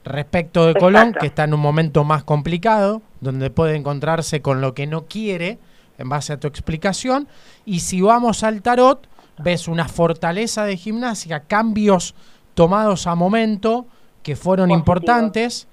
respecto 0.04 0.68
de 0.68 0.76
Colón, 0.76 1.14
que 1.20 1.26
está 1.28 1.46
en 1.46 1.54
un 1.54 1.60
momento 1.60 2.04
más 2.04 2.24
complicado, 2.24 3.02
donde 3.20 3.50
puede 3.50 3.76
encontrarse 3.76 4.42
con 4.42 4.62
lo 4.62 4.74
que 4.74 4.86
no 4.88 5.06
quiere, 5.06 5.58
en 5.98 6.08
base 6.10 6.34
a 6.34 6.40
tu 6.40 6.48
explicación. 6.48 7.28
Y 7.66 7.80
si 7.80 8.02
vamos 8.02 8.44
al 8.44 8.62
tarot, 8.62 9.08
ves 9.40 9.68
una 9.68 9.88
fortaleza 9.88 10.64
de 10.66 10.78
gimnasia, 10.78 11.42
cambios 11.42 12.14
tomados 12.54 13.08
a 13.08 13.16
momento 13.16 13.88
que 14.22 14.36
fueron 14.36 14.70
importantes, 14.72 15.68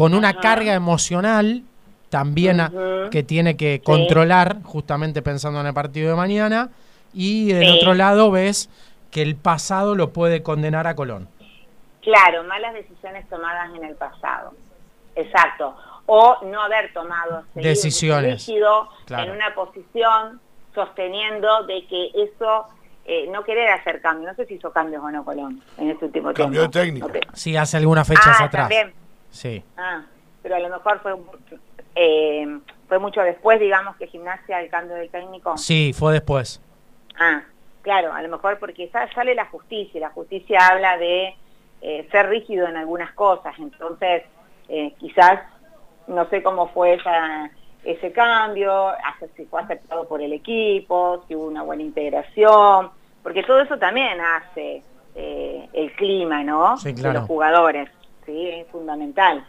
con 0.00 0.14
una 0.14 0.30
Ajá. 0.30 0.40
carga 0.40 0.72
emocional 0.72 1.62
también 2.08 2.58
a- 2.58 2.72
que 3.10 3.22
tiene 3.22 3.58
que 3.58 3.82
controlar, 3.84 4.62
justamente 4.64 5.20
pensando 5.20 5.60
en 5.60 5.66
el 5.66 5.74
partido 5.74 6.08
de 6.08 6.16
mañana. 6.16 6.70
Y 7.12 7.52
del 7.52 7.66
Sí. 7.66 7.78
otro 7.78 7.92
lado 7.92 8.30
ves 8.30 8.70
que 9.10 9.20
el 9.20 9.36
pasado 9.36 9.94
lo 9.94 10.08
puede 10.14 10.42
condenar 10.42 10.86
a 10.86 10.94
Colón. 10.96 11.28
Claro, 12.00 12.44
malas 12.44 12.72
decisiones 12.72 13.28
tomadas 13.28 13.68
en 13.76 13.84
el 13.84 13.94
pasado. 13.94 14.54
Exacto. 15.16 15.76
O 16.06 16.38
no 16.46 16.62
haber 16.62 16.94
tomado 16.94 17.44
Decisiones. 17.54 18.46
rígido 18.46 18.88
Claro. 19.04 19.24
en 19.24 19.30
una 19.36 19.54
posición 19.54 20.40
sosteniendo 20.74 21.64
de 21.64 21.84
que 21.86 22.06
eso, 22.14 22.64
eh, 23.04 23.28
no 23.30 23.44
querer 23.44 23.68
hacer 23.72 24.00
cambios. 24.00 24.30
No 24.30 24.34
sé 24.36 24.46
si 24.46 24.54
hizo 24.54 24.72
cambios 24.72 25.04
o 25.04 25.10
no 25.10 25.26
Colón 25.26 25.60
en 25.76 25.90
este 25.90 26.06
último 26.06 26.32
Cambio 26.32 26.70
tiempo. 26.70 26.78
de 26.78 26.84
técnico. 26.86 27.06
No 27.08 27.12
te- 27.12 27.20
Sí, 27.34 27.54
hace 27.54 27.76
algunas 27.76 28.08
fechas 28.08 28.40
ah, 28.40 28.44
atrás. 28.44 28.62
también. 28.70 28.94
Sí. 29.30 29.62
Ah, 29.76 30.02
pero 30.42 30.56
a 30.56 30.58
lo 30.60 30.68
mejor 30.68 31.00
fue, 31.00 31.14
eh, 31.94 32.58
fue 32.88 32.98
mucho 32.98 33.20
después, 33.22 33.60
digamos, 33.60 33.96
que 33.96 34.06
gimnasia 34.06 34.60
el 34.60 34.70
cambio 34.70 34.96
del 34.96 35.10
técnico. 35.10 35.56
Sí, 35.58 35.92
fue 35.92 36.12
después. 36.12 36.60
Ah, 37.18 37.42
claro, 37.82 38.12
a 38.12 38.22
lo 38.22 38.28
mejor 38.28 38.58
porque 38.58 38.88
sa- 38.88 39.10
sale 39.12 39.34
la 39.34 39.46
justicia, 39.46 39.98
y 39.98 40.00
la 40.00 40.10
justicia 40.10 40.58
habla 40.68 40.96
de 40.98 41.34
eh, 41.82 42.06
ser 42.10 42.28
rígido 42.28 42.66
en 42.66 42.76
algunas 42.76 43.12
cosas, 43.14 43.54
entonces 43.58 44.24
eh, 44.68 44.92
quizás 44.98 45.40
no 46.06 46.28
sé 46.28 46.42
cómo 46.42 46.68
fue 46.68 46.94
esa, 46.94 47.50
ese 47.84 48.12
cambio, 48.12 48.92
si 49.36 49.46
fue 49.46 49.62
aceptado 49.62 50.06
por 50.06 50.20
el 50.20 50.32
equipo, 50.32 51.24
si 51.26 51.34
hubo 51.34 51.46
una 51.46 51.62
buena 51.62 51.82
integración, 51.82 52.90
porque 53.22 53.42
todo 53.44 53.60
eso 53.60 53.78
también 53.78 54.18
hace 54.20 54.82
eh, 55.14 55.68
el 55.72 55.92
clima, 55.96 56.42
¿no? 56.44 56.76
Sí, 56.76 56.92
De 56.92 57.00
claro. 57.00 57.20
los 57.20 57.26
jugadores, 57.28 57.88
sí, 58.30 58.48
es 58.48 58.66
fundamental. 58.68 59.44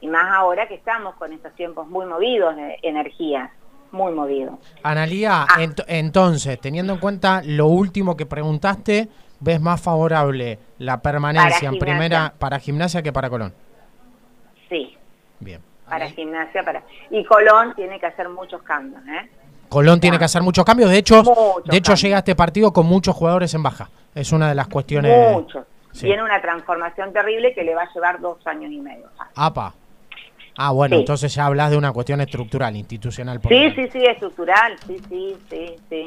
Y 0.00 0.08
más 0.08 0.26
ahora 0.30 0.68
que 0.68 0.74
estamos 0.74 1.14
con 1.16 1.32
estos 1.32 1.54
tiempos 1.54 1.86
muy 1.88 2.04
movidos 2.06 2.54
de 2.56 2.78
energías, 2.82 3.50
muy 3.92 4.12
movidos. 4.12 4.56
Analía, 4.82 5.42
Ah. 5.44 5.60
ent- 5.60 5.84
entonces, 5.88 6.60
teniendo 6.60 6.92
en 6.92 6.98
cuenta 6.98 7.40
lo 7.44 7.66
último 7.68 8.16
que 8.16 8.26
preguntaste, 8.26 9.08
¿ves 9.40 9.60
más 9.60 9.80
favorable 9.80 10.58
la 10.78 11.00
permanencia 11.00 11.68
en 11.68 11.78
primera 11.78 12.34
para 12.38 12.58
gimnasia 12.58 13.02
que 13.02 13.12
para 13.12 13.30
Colón? 13.30 13.54
Sí, 14.68 14.96
Bien. 15.40 15.60
para 15.88 16.10
gimnasia, 16.10 16.62
para 16.64 16.82
y 17.10 17.24
Colón 17.24 17.72
tiene 17.74 17.98
que 18.00 18.06
hacer 18.06 18.28
muchos 18.28 18.62
cambios, 18.62 19.00
¿eh? 19.08 19.30
Colón 19.68 19.98
tiene 20.00 20.18
que 20.18 20.24
hacer 20.24 20.42
muchos 20.42 20.64
cambios. 20.64 20.90
De 20.90 20.98
hecho, 20.98 21.22
Muchos 21.24 21.64
de 21.64 21.76
hecho 21.76 21.90
cambios. 21.92 22.02
llega 22.02 22.16
a 22.16 22.18
este 22.20 22.34
partido 22.36 22.72
con 22.72 22.86
muchos 22.86 23.16
jugadores 23.16 23.52
en 23.54 23.62
baja. 23.64 23.90
Es 24.14 24.30
una 24.32 24.48
de 24.48 24.54
las 24.54 24.68
cuestiones. 24.68 25.32
Muchos. 25.32 25.64
Sí. 25.92 26.06
Tiene 26.06 26.22
una 26.22 26.40
transformación 26.40 27.12
terrible 27.12 27.54
que 27.54 27.64
le 27.64 27.74
va 27.74 27.82
a 27.82 27.92
llevar 27.92 28.20
dos 28.20 28.44
años 28.46 28.70
y 28.72 28.78
medio. 28.78 29.08
Apa. 29.34 29.74
Ah, 30.58 30.70
bueno, 30.70 30.96
Sí. 30.96 31.00
entonces 31.00 31.34
ya 31.34 31.46
hablas 31.46 31.70
de 31.70 31.76
una 31.76 31.92
cuestión 31.92 32.20
estructural, 32.20 32.74
institucional. 32.76 33.40
por 33.40 33.52
Sí, 33.52 33.70
sí, 33.74 33.88
sí, 33.92 34.04
estructural, 34.04 34.76
sí, 34.86 34.96
sí, 35.08 35.36
sí, 35.50 35.76
sí. 35.90 36.06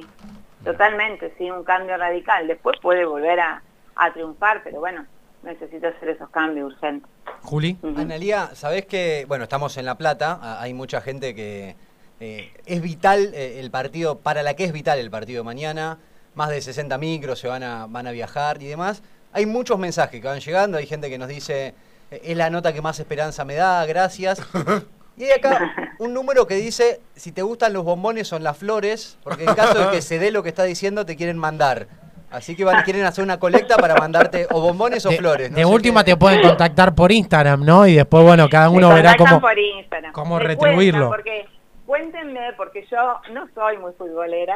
Totalmente, 0.64 1.34
sí, 1.38 1.50
un 1.50 1.64
cambio 1.64 1.96
radical. 1.98 2.48
Después 2.48 2.78
puede 2.82 3.06
volver 3.06 3.40
a, 3.40 3.62
a 3.96 4.12
triunfar, 4.14 4.62
pero 4.64 4.80
bueno, 4.80 5.06
necesita 5.44 5.90
hacer 5.90 6.10
esos 6.10 6.30
cambios 6.32 6.74
urgentes. 6.74 7.10
Juli. 7.44 7.78
Ujú. 7.82 8.00
Analía, 8.00 8.50
¿sabés 8.56 8.86
que, 8.86 9.26
bueno, 9.28 9.44
estamos 9.44 9.78
en 9.78 9.86
La 9.86 9.96
Plata, 9.98 10.60
hay 10.62 10.74
mucha 10.74 11.00
gente 11.02 11.34
que 11.36 11.76
eh, 12.20 12.52
es 12.66 12.82
vital 12.82 13.32
eh, 13.34 13.60
el 13.60 13.72
partido, 13.72 14.20
para 14.20 14.44
la 14.44 14.56
que 14.56 14.66
es 14.66 14.74
vital 14.74 15.00
el 15.00 15.10
partido 15.12 15.42
de 15.42 15.46
mañana, 15.46 16.00
más 16.36 16.50
de 16.50 16.60
60 16.62 16.98
micros 16.98 17.40
se 17.40 17.48
van 17.48 17.64
a, 17.64 17.86
van 17.88 18.08
a 18.08 18.12
viajar 18.12 18.62
y 18.62 18.68
demás. 18.68 19.02
Hay 19.34 19.46
muchos 19.46 19.78
mensajes 19.80 20.20
que 20.22 20.28
van 20.28 20.40
llegando, 20.40 20.78
hay 20.78 20.86
gente 20.88 21.10
que 21.10 21.18
nos 21.18 21.28
dice, 21.28 21.74
es 22.12 22.36
la 22.38 22.50
nota 22.50 22.74
que 22.74 22.82
más 22.82 23.00
esperanza 23.00 23.46
me 23.46 23.56
da, 23.56 23.86
gracias. 23.86 24.42
Y 25.18 25.26
hay 25.26 25.32
acá 25.32 25.74
un 26.00 26.14
número 26.14 26.48
que 26.48 26.54
dice, 26.56 27.02
si 27.14 27.34
te 27.34 27.42
gustan 27.42 27.74
los 27.74 27.84
bombones 27.84 28.32
o 28.32 28.40
las 28.40 28.58
flores, 28.58 29.18
porque 29.22 29.44
en 29.44 29.54
caso 29.54 29.78
de 29.78 29.92
que 29.92 30.02
se 30.02 30.18
dé 30.18 30.32
lo 30.32 30.44
que 30.44 30.48
está 30.48 30.64
diciendo, 30.64 31.06
te 31.06 31.18
quieren 31.18 31.38
mandar. 31.38 31.88
Así 32.32 32.56
que 32.56 32.64
van, 32.64 32.84
quieren 32.86 33.04
hacer 33.04 33.26
una 33.26 33.38
colecta 33.38 33.76
para 33.76 33.96
mandarte 33.96 34.48
o 34.50 34.62
bombones 34.62 35.06
o 35.06 35.10
De, 35.10 35.18
flores. 35.18 35.52
no 35.52 35.58
de 35.58 35.66
última 35.66 36.06
qué. 36.06 36.12
te 36.12 36.18
pueden 36.18 36.42
contactar 36.42 36.96
por 36.96 37.12
Instagram, 37.12 37.66
¿no? 37.66 37.86
Y 37.86 37.96
después, 37.96 38.24
bueno, 38.24 38.48
cada 38.50 38.70
uno 38.70 38.94
verá 38.94 39.18
cómo. 39.18 39.42
por 39.42 39.60
Instagram. 39.60 40.14
cómo 40.14 40.38
Me 40.38 40.44
retribuirlo. 40.46 41.10
cuentan, 41.10 41.18
Porque, 41.18 41.46
cuéntenme, 41.86 42.54
porque 42.56 42.88
yo 42.90 43.20
no 43.34 43.46
soy 43.54 43.78
muy 43.78 43.92
futbolera. 43.98 44.56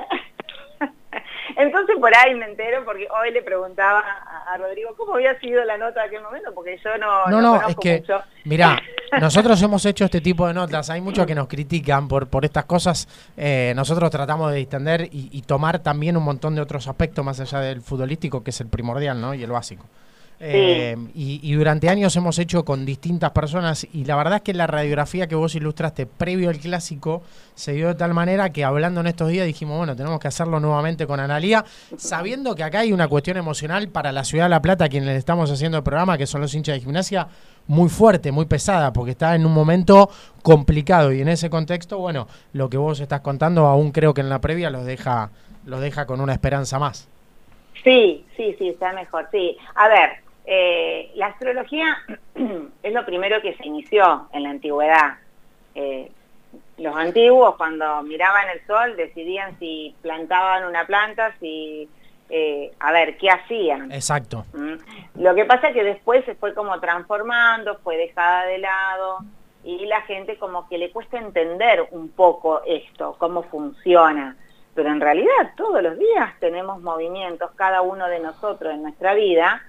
Entonces 1.58 1.96
por 2.00 2.16
ahí 2.16 2.34
me 2.36 2.46
entero 2.46 2.84
porque 2.86 3.08
hoy 3.10 3.32
le 3.32 3.42
preguntaba 3.42 4.00
a, 4.00 4.58
Rodrigo 4.58 4.96
cómo 4.96 5.16
había 5.16 5.40
sido 5.40 5.64
la 5.64 5.78
nota 5.78 6.02
de 6.02 6.08
aquel 6.08 6.22
momento, 6.22 6.54
porque 6.54 6.80
yo 6.84 6.98
no... 6.98 7.26
No, 7.28 7.42
no, 7.42 7.68
es 7.68 7.76
que, 7.76 8.04
mirá, 8.46 8.82
nosotros 9.20 9.62
hemos 9.62 9.86
hecho 9.86 10.06
este 10.06 10.22
tipo 10.22 10.48
de 10.48 10.54
notas, 10.54 10.90
hay 10.90 11.02
muchos 11.02 11.26
que 11.26 11.36
nos 11.36 11.48
critican 11.48 12.08
por, 12.08 12.28
por 12.28 12.46
estas 12.46 12.66
cosas, 12.66 13.08
eh, 13.36 13.74
nosotros 13.76 14.10
tratamos 14.12 14.52
de 14.52 14.58
distender 14.58 15.08
y, 15.12 15.42
tomar 15.44 15.80
también 15.80 16.16
un 16.16 16.24
montón 16.24 16.56
de 16.56 16.62
otros 16.62 16.88
aspectos 16.88 17.24
más 17.24 17.40
allá 17.40 17.60
del 17.60 17.82
futbolístico, 17.82 18.44
que 18.44 18.52
es 18.52 18.62
el 18.62 18.68
primordial, 18.68 19.20
¿no? 19.20 19.34
Y 19.34 19.44
el 19.44 19.52
básico. 19.52 19.86
Eh, 20.46 20.98
y, 21.16 21.54
durante 21.54 21.88
años 21.88 22.14
hemos 22.18 22.38
hecho 22.38 22.66
con 22.66 22.86
distintas 22.86 23.32
personas 23.32 23.88
y 23.94 24.04
la 24.04 24.18
verdad 24.18 24.36
es 24.36 24.42
que 24.42 24.54
la 24.54 24.68
radiografía 24.68 25.26
que 25.26 25.36
vos 25.36 25.56
ilustraste 25.56 26.06
previo 26.06 26.50
al 26.50 26.58
clásico 26.58 27.24
se 27.56 27.72
dio 27.72 27.88
de 27.88 27.96
tal 27.96 28.14
manera 28.14 28.52
que 28.52 28.66
hablando 28.66 29.00
en 29.00 29.08
estos 29.08 29.30
días 29.30 29.46
dijimos, 29.46 29.78
bueno, 29.78 29.96
tenemos 29.96 30.20
que 30.20 30.28
hacerlo 30.28 30.60
nuevamente 30.60 31.08
con 31.08 31.22
Analía, 31.22 31.64
sabiendo 31.96 32.56
que 32.56 32.64
acá 32.64 32.80
hay 32.80 32.92
una 32.92 33.08
cuestión 33.08 33.38
emocional 33.38 33.88
para 33.88 34.12
la 34.12 34.26
ciudad 34.26 34.46
de 34.46 34.50
La 34.50 34.62
Plata, 34.62 34.90
quienes 34.90 35.08
le 35.08 35.16
estamos 35.16 35.50
haciendo 35.50 35.78
el 35.78 35.84
programa, 35.84 36.18
que 36.18 36.28
son 36.28 36.42
los 36.42 36.54
hinchas 36.54 36.76
de 36.76 36.82
gimnasia, 36.82 37.26
muy 37.68 37.88
fuerte, 37.88 38.34
muy 38.34 38.46
pesada, 38.46 38.92
porque 38.92 39.12
está 39.12 39.36
en 39.36 39.46
un 39.46 39.54
momento 39.54 40.10
complicado 40.42 41.14
y 41.14 41.22
en 41.22 41.30
ese 41.30 41.50
contexto, 41.50 42.00
bueno, 42.00 42.28
lo 42.52 42.70
que 42.70 42.76
vos 42.76 43.00
estás 43.00 43.22
contando 43.22 43.68
aún 43.68 43.94
creo 43.94 44.14
que 44.14 44.20
en 44.20 44.28
la 44.28 44.42
previa 44.42 44.70
los 44.70 44.86
deja, 44.86 45.30
los 45.66 45.80
deja 45.80 46.06
con 46.06 46.20
una 46.20 46.34
esperanza 46.34 46.80
más. 46.80 47.08
Sí, 47.82 48.26
sí, 48.36 48.56
sí, 48.60 48.70
está 48.70 48.94
mejor, 48.94 49.28
sí. 49.32 49.58
A 49.76 49.88
ver, 49.88 50.23
eh, 50.46 51.12
la 51.16 51.28
astrología 51.28 51.98
es 52.84 52.94
lo 52.94 53.06
primero 53.06 53.42
que 53.42 53.56
se 53.56 53.66
inició 53.66 54.28
en 54.34 54.44
la 54.44 54.50
antigüedad. 54.50 55.18
Eh, 55.76 56.12
los 56.78 56.96
antiguos 56.96 57.56
cuando 57.56 58.04
miraban 58.04 58.50
el 58.50 58.66
sol 58.68 58.96
decidían 58.96 59.58
si 59.60 59.96
plantaban 60.02 60.66
una 60.66 60.86
planta, 60.86 61.34
si 61.40 61.88
eh, 62.30 62.72
a 62.80 62.92
ver 62.92 63.18
qué 63.18 63.30
hacían. 63.30 63.92
Exacto. 63.92 64.46
¿Mm? 64.54 65.22
Lo 65.22 65.36
que 65.36 65.46
pasa 65.46 65.70
es 65.70 65.74
que 65.74 65.84
después 65.84 66.26
se 66.26 66.36
fue 66.36 66.54
como 66.54 66.80
transformando, 66.80 67.78
fue 67.80 67.98
dejada 67.98 68.46
de 68.46 68.58
lado 68.58 69.20
y 69.64 69.86
la 69.86 70.02
gente 70.02 70.38
como 70.38 70.68
que 70.68 70.78
le 70.78 70.92
cuesta 70.92 71.18
entender 71.18 71.88
un 71.92 72.10
poco 72.10 72.62
esto, 72.66 73.16
cómo 73.18 73.44
funciona. 73.44 74.36
Pero 74.76 74.90
en 74.90 75.00
realidad 75.00 75.54
todos 75.56 75.82
los 75.82 75.98
días 75.98 76.34
tenemos 76.40 76.82
movimientos, 76.82 77.52
cada 77.56 77.82
uno 77.82 78.08
de 78.08 78.20
nosotros 78.20 78.74
en 78.74 78.82
nuestra 78.82 79.14
vida, 79.14 79.62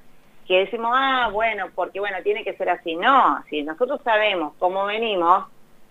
que 0.46 0.60
decimos, 0.60 0.92
ah, 0.94 1.28
bueno, 1.32 1.66
porque 1.74 2.00
bueno, 2.00 2.18
tiene 2.22 2.44
que 2.44 2.54
ser 2.54 2.68
así. 2.68 2.96
No, 2.96 3.42
si 3.48 3.62
nosotros 3.62 4.00
sabemos 4.04 4.54
cómo 4.58 4.84
venimos, 4.86 5.46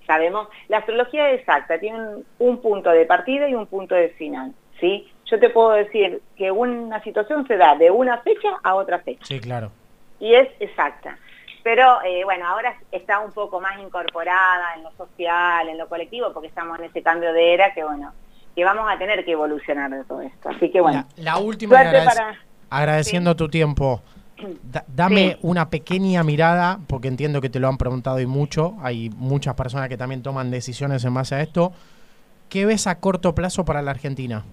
sabemos, 0.05 0.47
la 0.67 0.79
astrología 0.79 1.31
exacta 1.31 1.79
tiene 1.79 1.99
un, 2.39 2.61
punto 2.61 2.89
de 2.91 3.05
partida 3.05 3.47
y 3.47 3.55
un 3.55 3.67
punto 3.67 3.95
de 3.95 4.09
final, 4.09 4.53
¿sí? 4.79 5.09
Yo 5.25 5.39
te 5.39 5.49
puedo 5.49 5.71
decir 5.71 6.21
que 6.35 6.51
una 6.51 7.01
situación 7.03 7.47
se 7.47 7.57
da 7.57 7.75
de 7.75 7.89
una 7.89 8.19
fecha 8.19 8.49
a 8.61 8.75
otra 8.75 8.99
fecha. 8.99 9.25
Sí, 9.25 9.39
claro. 9.39 9.71
Y 10.19 10.35
es 10.35 10.49
exacta. 10.59 11.17
Pero 11.63 12.01
eh, 12.03 12.23
bueno, 12.25 12.45
ahora 12.45 12.75
está 12.91 13.19
un 13.19 13.31
poco 13.31 13.61
más 13.61 13.79
incorporada 13.79 14.75
en 14.75 14.83
lo 14.83 14.91
social, 14.91 15.69
en 15.69 15.77
lo 15.77 15.87
colectivo, 15.87 16.31
porque 16.33 16.49
estamos 16.49 16.77
en 16.79 16.85
ese 16.85 17.01
cambio 17.01 17.31
de 17.31 17.53
era 17.53 17.73
que 17.73 17.83
bueno, 17.83 18.13
que 18.53 18.65
vamos 18.65 18.85
a 18.89 18.97
tener 18.97 19.23
que 19.23 19.31
evolucionar 19.31 19.89
de 19.89 20.03
todo 20.03 20.21
esto. 20.21 20.49
Así 20.49 20.69
que 20.69 20.81
bueno. 20.81 21.05
La, 21.15 21.37
última, 21.37 21.81
agradeciendo 22.69 23.35
tu 23.35 23.47
tiempo 23.47 24.01
dame 24.87 25.37
una 25.41 25.69
pequeña 25.69 26.23
mirada, 26.23 26.79
porque 26.87 27.07
entiendo 27.07 27.41
que 27.41 27.49
te 27.49 27.59
lo 27.59 27.67
han 27.67 27.77
preguntado 27.77 28.19
y 28.19 28.25
mucho, 28.25 28.75
hay 28.81 29.09
muchas 29.09 29.55
personas 29.55 29.89
que 29.89 29.97
también 29.97 30.23
toman 30.23 30.51
decisiones 30.51 31.03
en 31.05 31.13
base 31.13 31.35
a 31.35 31.41
esto. 31.41 31.73
¿Qué 32.49 32.65
ves 32.65 32.87
a 32.87 32.99
corto 32.99 33.33
plazo 33.33 33.65
para 33.65 33.81
la 33.81 33.91
Argentina? 33.91 34.43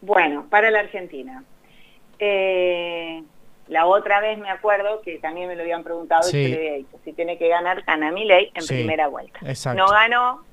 Bueno, 0.00 0.46
para 0.50 0.70
la 0.70 0.80
Argentina. 0.80 1.44
Eh, 2.18 3.22
la 3.68 3.86
otra 3.86 4.20
vez 4.20 4.38
me 4.38 4.50
acuerdo 4.50 5.02
que 5.02 5.18
también 5.18 5.48
me 5.48 5.54
lo 5.54 5.62
habían 5.62 5.84
preguntado 5.84 6.28
y 6.30 6.48
le 6.48 6.56
había 6.56 6.72
dicho, 6.74 6.98
si 7.04 7.12
tiene 7.12 7.38
que 7.38 7.48
ganar, 7.48 7.82
gana 7.82 8.10
ley 8.10 8.50
en 8.54 8.66
primera 8.66 9.08
vuelta. 9.08 9.38
No 9.74 9.88
ganó, 9.88 10.44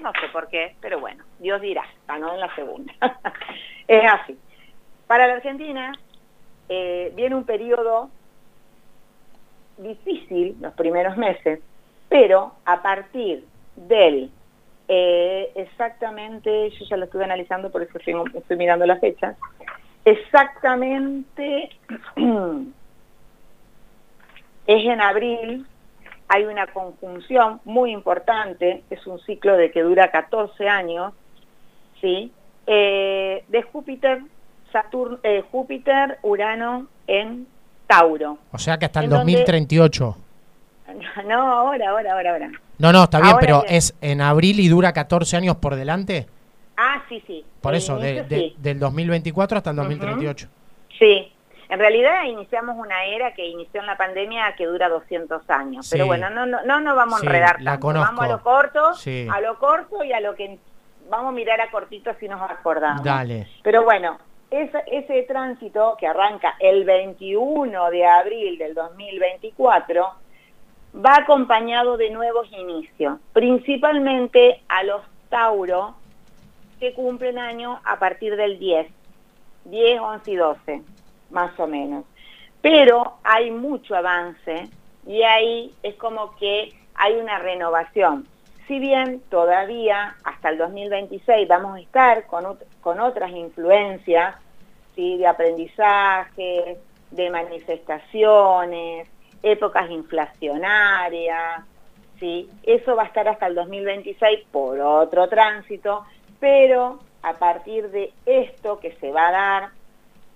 no 0.00 0.12
sé 0.20 0.28
por 0.32 0.48
qué, 0.48 0.76
pero 0.80 1.00
bueno, 1.00 1.24
Dios 1.38 1.60
dirá, 1.60 1.84
ganó 2.06 2.34
en 2.34 2.40
la 2.40 2.54
segunda. 2.54 2.92
es 3.88 4.04
así. 4.04 4.38
Para 5.06 5.26
la 5.26 5.34
Argentina, 5.34 5.92
eh, 6.68 7.12
viene 7.14 7.34
un 7.34 7.44
periodo 7.44 8.10
difícil, 9.78 10.56
los 10.60 10.74
primeros 10.74 11.16
meses, 11.16 11.60
pero 12.08 12.52
a 12.64 12.82
partir 12.82 13.44
del 13.76 14.30
eh, 14.90 15.52
exactamente, 15.54 16.70
yo 16.70 16.86
ya 16.86 16.96
lo 16.96 17.04
estuve 17.04 17.24
analizando, 17.24 17.70
por 17.70 17.82
eso 17.82 17.98
estoy, 17.98 18.56
mirando 18.56 18.86
la 18.86 18.96
fecha, 18.96 19.36
exactamente 20.04 21.68
es 24.66 24.84
en 24.86 25.00
abril, 25.02 25.66
hay 26.28 26.44
una 26.44 26.66
conjunción 26.68 27.60
muy 27.64 27.92
importante, 27.92 28.82
es 28.88 29.06
un 29.06 29.20
ciclo 29.20 29.58
de 29.58 29.70
que 29.70 29.82
dura 29.82 30.10
14 30.10 30.68
años, 30.68 31.12
¿sí? 32.00 32.32
Eh, 32.66 33.44
de 33.48 33.62
Júpiter 33.62 34.22
Saturno, 34.72 35.18
eh, 35.22 35.44
Júpiter, 35.50 36.18
Urano 36.22 36.86
en 37.06 37.46
Tauro. 37.86 38.38
O 38.52 38.58
sea 38.58 38.78
que 38.78 38.86
hasta 38.86 39.00
el 39.00 39.10
2038. 39.10 40.16
No, 41.26 41.52
ahora, 41.52 41.90
ahora, 41.90 42.12
ahora, 42.14 42.32
ahora. 42.32 42.50
No, 42.78 42.92
no, 42.92 43.04
está 43.04 43.20
bien, 43.20 43.36
pero 43.38 43.62
es 43.68 43.94
en 44.00 44.22
abril 44.22 44.58
y 44.58 44.68
dura 44.68 44.92
14 44.92 45.36
años 45.36 45.56
por 45.56 45.76
delante. 45.76 46.26
Ah, 46.78 47.02
sí, 47.10 47.22
sí. 47.26 47.44
Por 47.60 47.74
eso, 47.74 47.98
del 47.98 48.78
2024 48.78 49.58
hasta 49.58 49.70
el 49.70 49.76
2038. 49.76 50.48
Sí, 50.98 51.30
en 51.68 51.78
realidad 51.78 52.24
iniciamos 52.24 52.76
una 52.78 53.04
era 53.04 53.34
que 53.34 53.46
inició 53.46 53.80
en 53.80 53.86
la 53.86 53.96
pandemia 53.96 54.54
que 54.56 54.64
dura 54.66 54.88
200 54.88 55.42
años. 55.50 55.88
Pero 55.90 56.06
bueno, 56.06 56.30
no, 56.30 56.46
no, 56.46 56.62
no 56.64 56.80
nos 56.80 56.96
vamos 56.96 57.20
a 57.20 57.26
enredar 57.26 57.60
la 57.60 57.76
Vamos 57.76 58.20
a 58.20 58.28
lo 58.28 58.42
corto, 58.42 58.92
a 59.30 59.40
lo 59.40 59.58
corto 59.58 60.02
y 60.02 60.12
a 60.12 60.20
lo 60.20 60.34
que 60.34 60.58
vamos 61.10 61.28
a 61.28 61.32
mirar 61.32 61.60
a 61.60 61.70
cortito 61.70 62.10
si 62.18 62.28
nos 62.28 62.40
acordamos. 62.40 63.02
Dale. 63.02 63.48
Pero 63.62 63.84
bueno, 63.84 64.18
ese, 64.50 65.22
tránsito 65.24 65.96
que 65.98 66.06
arranca 66.06 66.56
el 66.60 66.84
21 66.84 67.90
de 67.90 68.06
abril 68.06 68.58
del 68.58 68.74
2024 68.74 70.06
va 70.94 71.16
acompañado 71.16 71.96
de 71.96 72.10
nuevos 72.10 72.50
inicios, 72.52 73.18
principalmente 73.32 74.62
a 74.68 74.82
los 74.84 75.02
Tauro 75.28 75.94
que 76.80 76.94
cumplen 76.94 77.38
año 77.38 77.80
a 77.84 77.98
partir 77.98 78.36
del 78.36 78.58
10, 78.58 78.86
10, 79.64 80.00
11 80.00 80.30
y 80.30 80.36
12, 80.36 80.82
más 81.30 81.58
o 81.60 81.66
menos. 81.66 82.04
Pero 82.62 83.18
hay 83.24 83.50
mucho 83.50 83.94
avance 83.94 84.68
y 85.06 85.22
ahí 85.22 85.74
es 85.82 85.94
como 85.96 86.36
que 86.36 86.72
hay 86.94 87.14
una 87.16 87.38
renovación. 87.38 88.26
Si 88.68 88.78
bien 88.78 89.22
todavía 89.30 90.14
hasta 90.24 90.50
el 90.50 90.58
2026 90.58 91.48
vamos 91.48 91.76
a 91.76 91.80
estar 91.80 92.26
con, 92.26 92.58
con 92.82 93.00
otras 93.00 93.30
influencias 93.30 94.36
¿sí? 94.94 95.16
de 95.16 95.26
aprendizaje, 95.26 96.76
de 97.10 97.30
manifestaciones, 97.30 99.08
épocas 99.42 99.90
inflacionarias, 99.90 101.64
¿sí? 102.20 102.50
eso 102.62 102.94
va 102.94 103.04
a 103.04 103.06
estar 103.06 103.26
hasta 103.26 103.46
el 103.46 103.54
2026 103.54 104.40
por 104.52 104.78
otro 104.80 105.30
tránsito, 105.30 106.04
pero 106.38 106.98
a 107.22 107.32
partir 107.38 107.90
de 107.90 108.12
esto 108.26 108.80
que 108.80 108.92
se 108.96 109.10
va 109.10 109.28
a 109.28 109.32
dar, 109.32 109.68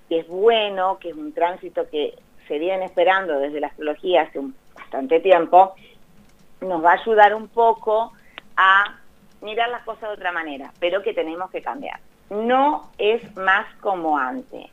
que 0.09 0.21
es 0.21 0.29
bueno, 0.29 0.99
que 0.99 1.11
es 1.11 1.16
un 1.16 1.35
tránsito 1.35 1.87
que 1.90 2.14
se 2.49 2.59
viene 2.59 2.87
esperando 2.87 3.38
desde 3.38 3.61
la 3.61 3.66
astrología 3.66 4.23
hace 4.23 4.38
un, 4.38 4.55
bastante 4.75 5.21
tiempo, 5.21 5.75
nos 6.62 6.83
va 6.83 6.92
a 6.92 7.01
ayudar 7.01 7.35
un 7.35 7.49
poco 7.49 8.12
a 8.57 8.99
mirar 9.41 9.69
las 9.71 9.83
cosas 9.85 10.09
de 10.09 10.15
otra 10.15 10.33
manera, 10.33 10.73
pero 10.79 11.03
que 11.03 11.15
tenemos 11.15 11.51
que 11.51 11.62
cambiar. 11.62 12.01
No 12.31 12.91
es 12.99 13.37
más 13.37 13.67
como 13.81 14.17
antes. 14.17 14.71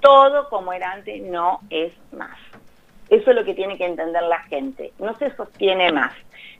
Todo 0.00 0.48
como 0.48 0.72
era 0.72 0.92
antes 0.92 1.22
no 1.22 1.60
es 1.70 1.92
más. 2.12 2.38
Eso 3.08 3.30
es 3.30 3.36
lo 3.36 3.44
que 3.44 3.54
tiene 3.54 3.76
que 3.76 3.86
entender 3.86 4.22
la 4.22 4.40
gente. 4.44 4.92
No 4.98 5.16
se 5.16 5.34
sostiene 5.36 5.92
más. 5.92 6.12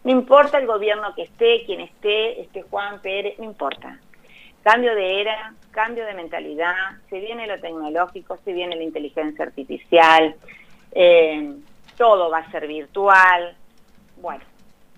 No 0.05 0.12
importa 0.12 0.59
el 0.59 0.66
gobierno 0.66 1.14
que 1.14 1.23
esté, 1.23 1.64
quien 1.64 1.81
esté, 1.81 2.40
esté 2.40 2.62
Juan 2.62 3.01
Pérez, 3.01 3.38
no 3.38 3.45
importa. 3.45 3.99
Cambio 4.62 4.95
de 4.95 5.21
era, 5.21 5.55
cambio 5.71 6.05
de 6.07 6.14
mentalidad, 6.14 6.75
se 7.09 7.21
viene 7.21 7.47
lo 7.47 7.61
tecnológico, 7.61 8.37
se 8.45 8.53
viene 8.53 8.77
la 8.77 8.83
inteligencia 8.83 9.45
artificial, 9.45 10.35
eh, 10.92 11.55
todo 11.97 12.31
va 12.31 12.38
a 12.38 12.51
ser 12.51 12.66
virtual. 12.66 13.57
Bueno, 14.21 14.45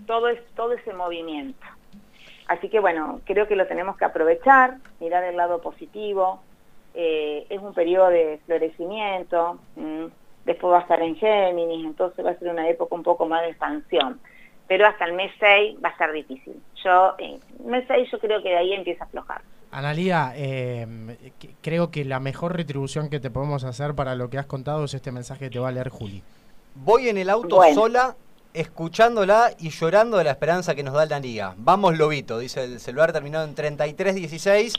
todo, 0.07 0.29
es, 0.29 0.41
todo 0.55 0.73
ese 0.73 0.93
movimiento. 0.93 1.67
Así 2.47 2.69
que 2.69 2.81
bueno, 2.81 3.21
creo 3.25 3.47
que 3.47 3.57
lo 3.57 3.67
tenemos 3.67 3.97
que 3.97 4.05
aprovechar, 4.07 4.77
mirar 5.01 5.25
el 5.25 5.37
lado 5.37 5.61
positivo. 5.61 6.41
Eh, 6.95 7.47
es 7.51 7.61
un 7.61 7.75
periodo 7.75 8.09
de 8.09 8.41
florecimiento, 8.47 9.59
después 10.45 10.73
va 10.73 10.79
a 10.79 10.83
estar 10.83 11.01
en 11.03 11.15
Géminis, 11.17 11.85
entonces 11.85 12.25
va 12.25 12.31
a 12.31 12.39
ser 12.39 12.49
una 12.49 12.69
época 12.69 12.95
un 12.95 13.03
poco 13.03 13.27
más 13.27 13.43
de 13.43 13.51
expansión. 13.51 14.19
Pero 14.67 14.87
hasta 14.87 15.05
el 15.05 15.13
mes 15.13 15.31
6 15.39 15.77
va 15.85 15.91
a 15.91 15.93
estar 15.93 16.13
difícil. 16.13 16.55
Yo, 16.83 17.15
eh, 17.19 17.39
mes 17.65 17.85
6 17.87 18.11
yo 18.11 18.19
creo 18.19 18.43
que 18.43 18.49
de 18.51 18.57
ahí 18.57 18.73
empieza 18.73 19.05
a 19.05 19.07
aflojar. 19.07 19.43
Analía, 19.71 20.33
eh, 20.35 20.87
creo 21.63 21.91
que 21.91 22.05
la 22.07 22.21
mejor 22.21 22.57
retribución 22.57 23.11
que 23.11 23.21
te 23.21 23.31
podemos 23.31 23.65
hacer 23.65 23.95
para 23.95 24.15
lo 24.15 24.31
que 24.31 24.39
has 24.39 24.47
contado 24.47 24.85
es 24.85 24.95
este 24.95 25.13
mensaje 25.13 25.47
que 25.47 25.51
te 25.51 25.59
va 25.59 25.69
a 25.69 25.73
leer 25.73 25.91
Juli. 25.91 26.23
Voy 26.75 27.09
en 27.09 27.19
el 27.19 27.29
auto 27.29 27.57
Bueno. 27.57 27.75
sola, 27.75 28.17
escuchándola 28.55 29.51
y 29.59 29.71
llorando 29.71 30.17
de 30.19 30.25
la 30.25 30.31
esperanza 30.33 30.75
que 30.75 30.83
nos 30.83 30.95
da 30.95 31.07
la 31.07 31.19
liga. 31.21 31.55
Vamos, 31.57 31.97
Lobito, 31.97 32.39
dice 32.39 32.65
el 32.65 32.81
celular 32.81 33.13
terminado 33.13 33.45
en 33.45 33.55
3316. 33.55 34.75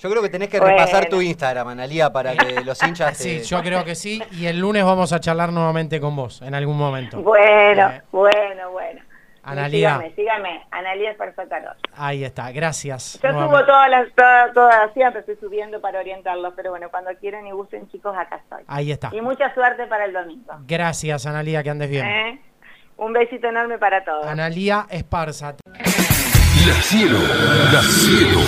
Yo 0.00 0.08
creo 0.10 0.22
que 0.22 0.28
tenés 0.28 0.48
que 0.48 0.60
Bueno. 0.60 0.76
repasar 0.76 1.08
tu 1.08 1.20
Instagram, 1.20 1.68
Analía, 1.68 2.12
para 2.12 2.36
que 2.36 2.60
los 2.64 2.80
hinchas 2.82 3.16
Sí, 3.16 3.38
te- 3.38 3.44
yo 3.44 3.60
creo 3.62 3.84
que 3.84 3.94
sí. 3.96 4.22
Y 4.32 4.46
el 4.46 4.58
lunes 4.60 4.84
vamos 4.84 5.12
a 5.12 5.18
charlar 5.20 5.52
nuevamente 5.52 6.00
con 6.00 6.14
vos 6.14 6.40
en 6.42 6.54
algún 6.54 6.76
momento. 6.78 7.20
Bueno, 7.20 7.88
Eh, 7.90 8.02
bueno, 8.12 8.70
bueno. 8.70 9.00
Analía. 9.42 9.94
Sígame, 9.96 10.14
sígame. 10.14 10.66
Analía 10.70 11.16
Carol. 11.16 11.74
Ahí 11.96 12.22
está, 12.22 12.52
gracias. 12.52 13.18
Yo 13.22 13.30
nuevamente. 13.32 13.56
subo 13.56 13.66
todas 13.66 13.90
las, 13.90 14.14
todas, 14.14 14.52
todas, 14.52 14.92
siempre 14.92 15.20
estoy 15.20 15.36
subiendo 15.40 15.80
para 15.80 16.00
orientarlos, 16.00 16.52
pero 16.54 16.70
bueno, 16.70 16.90
cuando 16.90 17.10
quieran 17.18 17.46
y 17.46 17.52
gusten, 17.52 17.88
chicos, 17.88 18.14
acá 18.16 18.36
estoy. 18.36 18.62
Ahí 18.66 18.92
está. 18.92 19.08
Y 19.12 19.20
mucha 19.22 19.52
suerte 19.54 19.86
para 19.86 20.04
el 20.04 20.12
domingo. 20.12 20.52
Gracias, 20.66 21.24
Analía, 21.24 21.62
que 21.62 21.70
andes 21.70 21.88
bien. 21.88 22.06
¿eh? 22.06 22.42
Un 22.98 23.12
besito 23.12 23.46
enorme 23.46 23.78
para 23.78 24.04
todos. 24.04 24.26
Analía 24.26 24.86
Esparza. 24.90 25.54
La 26.66 26.74
Cielo, 26.82 27.18
La 27.72 27.80
Cielo. 27.82 28.40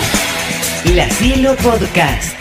La 0.93 1.09
Cielo 1.09 1.55
Podcast. 1.63 2.37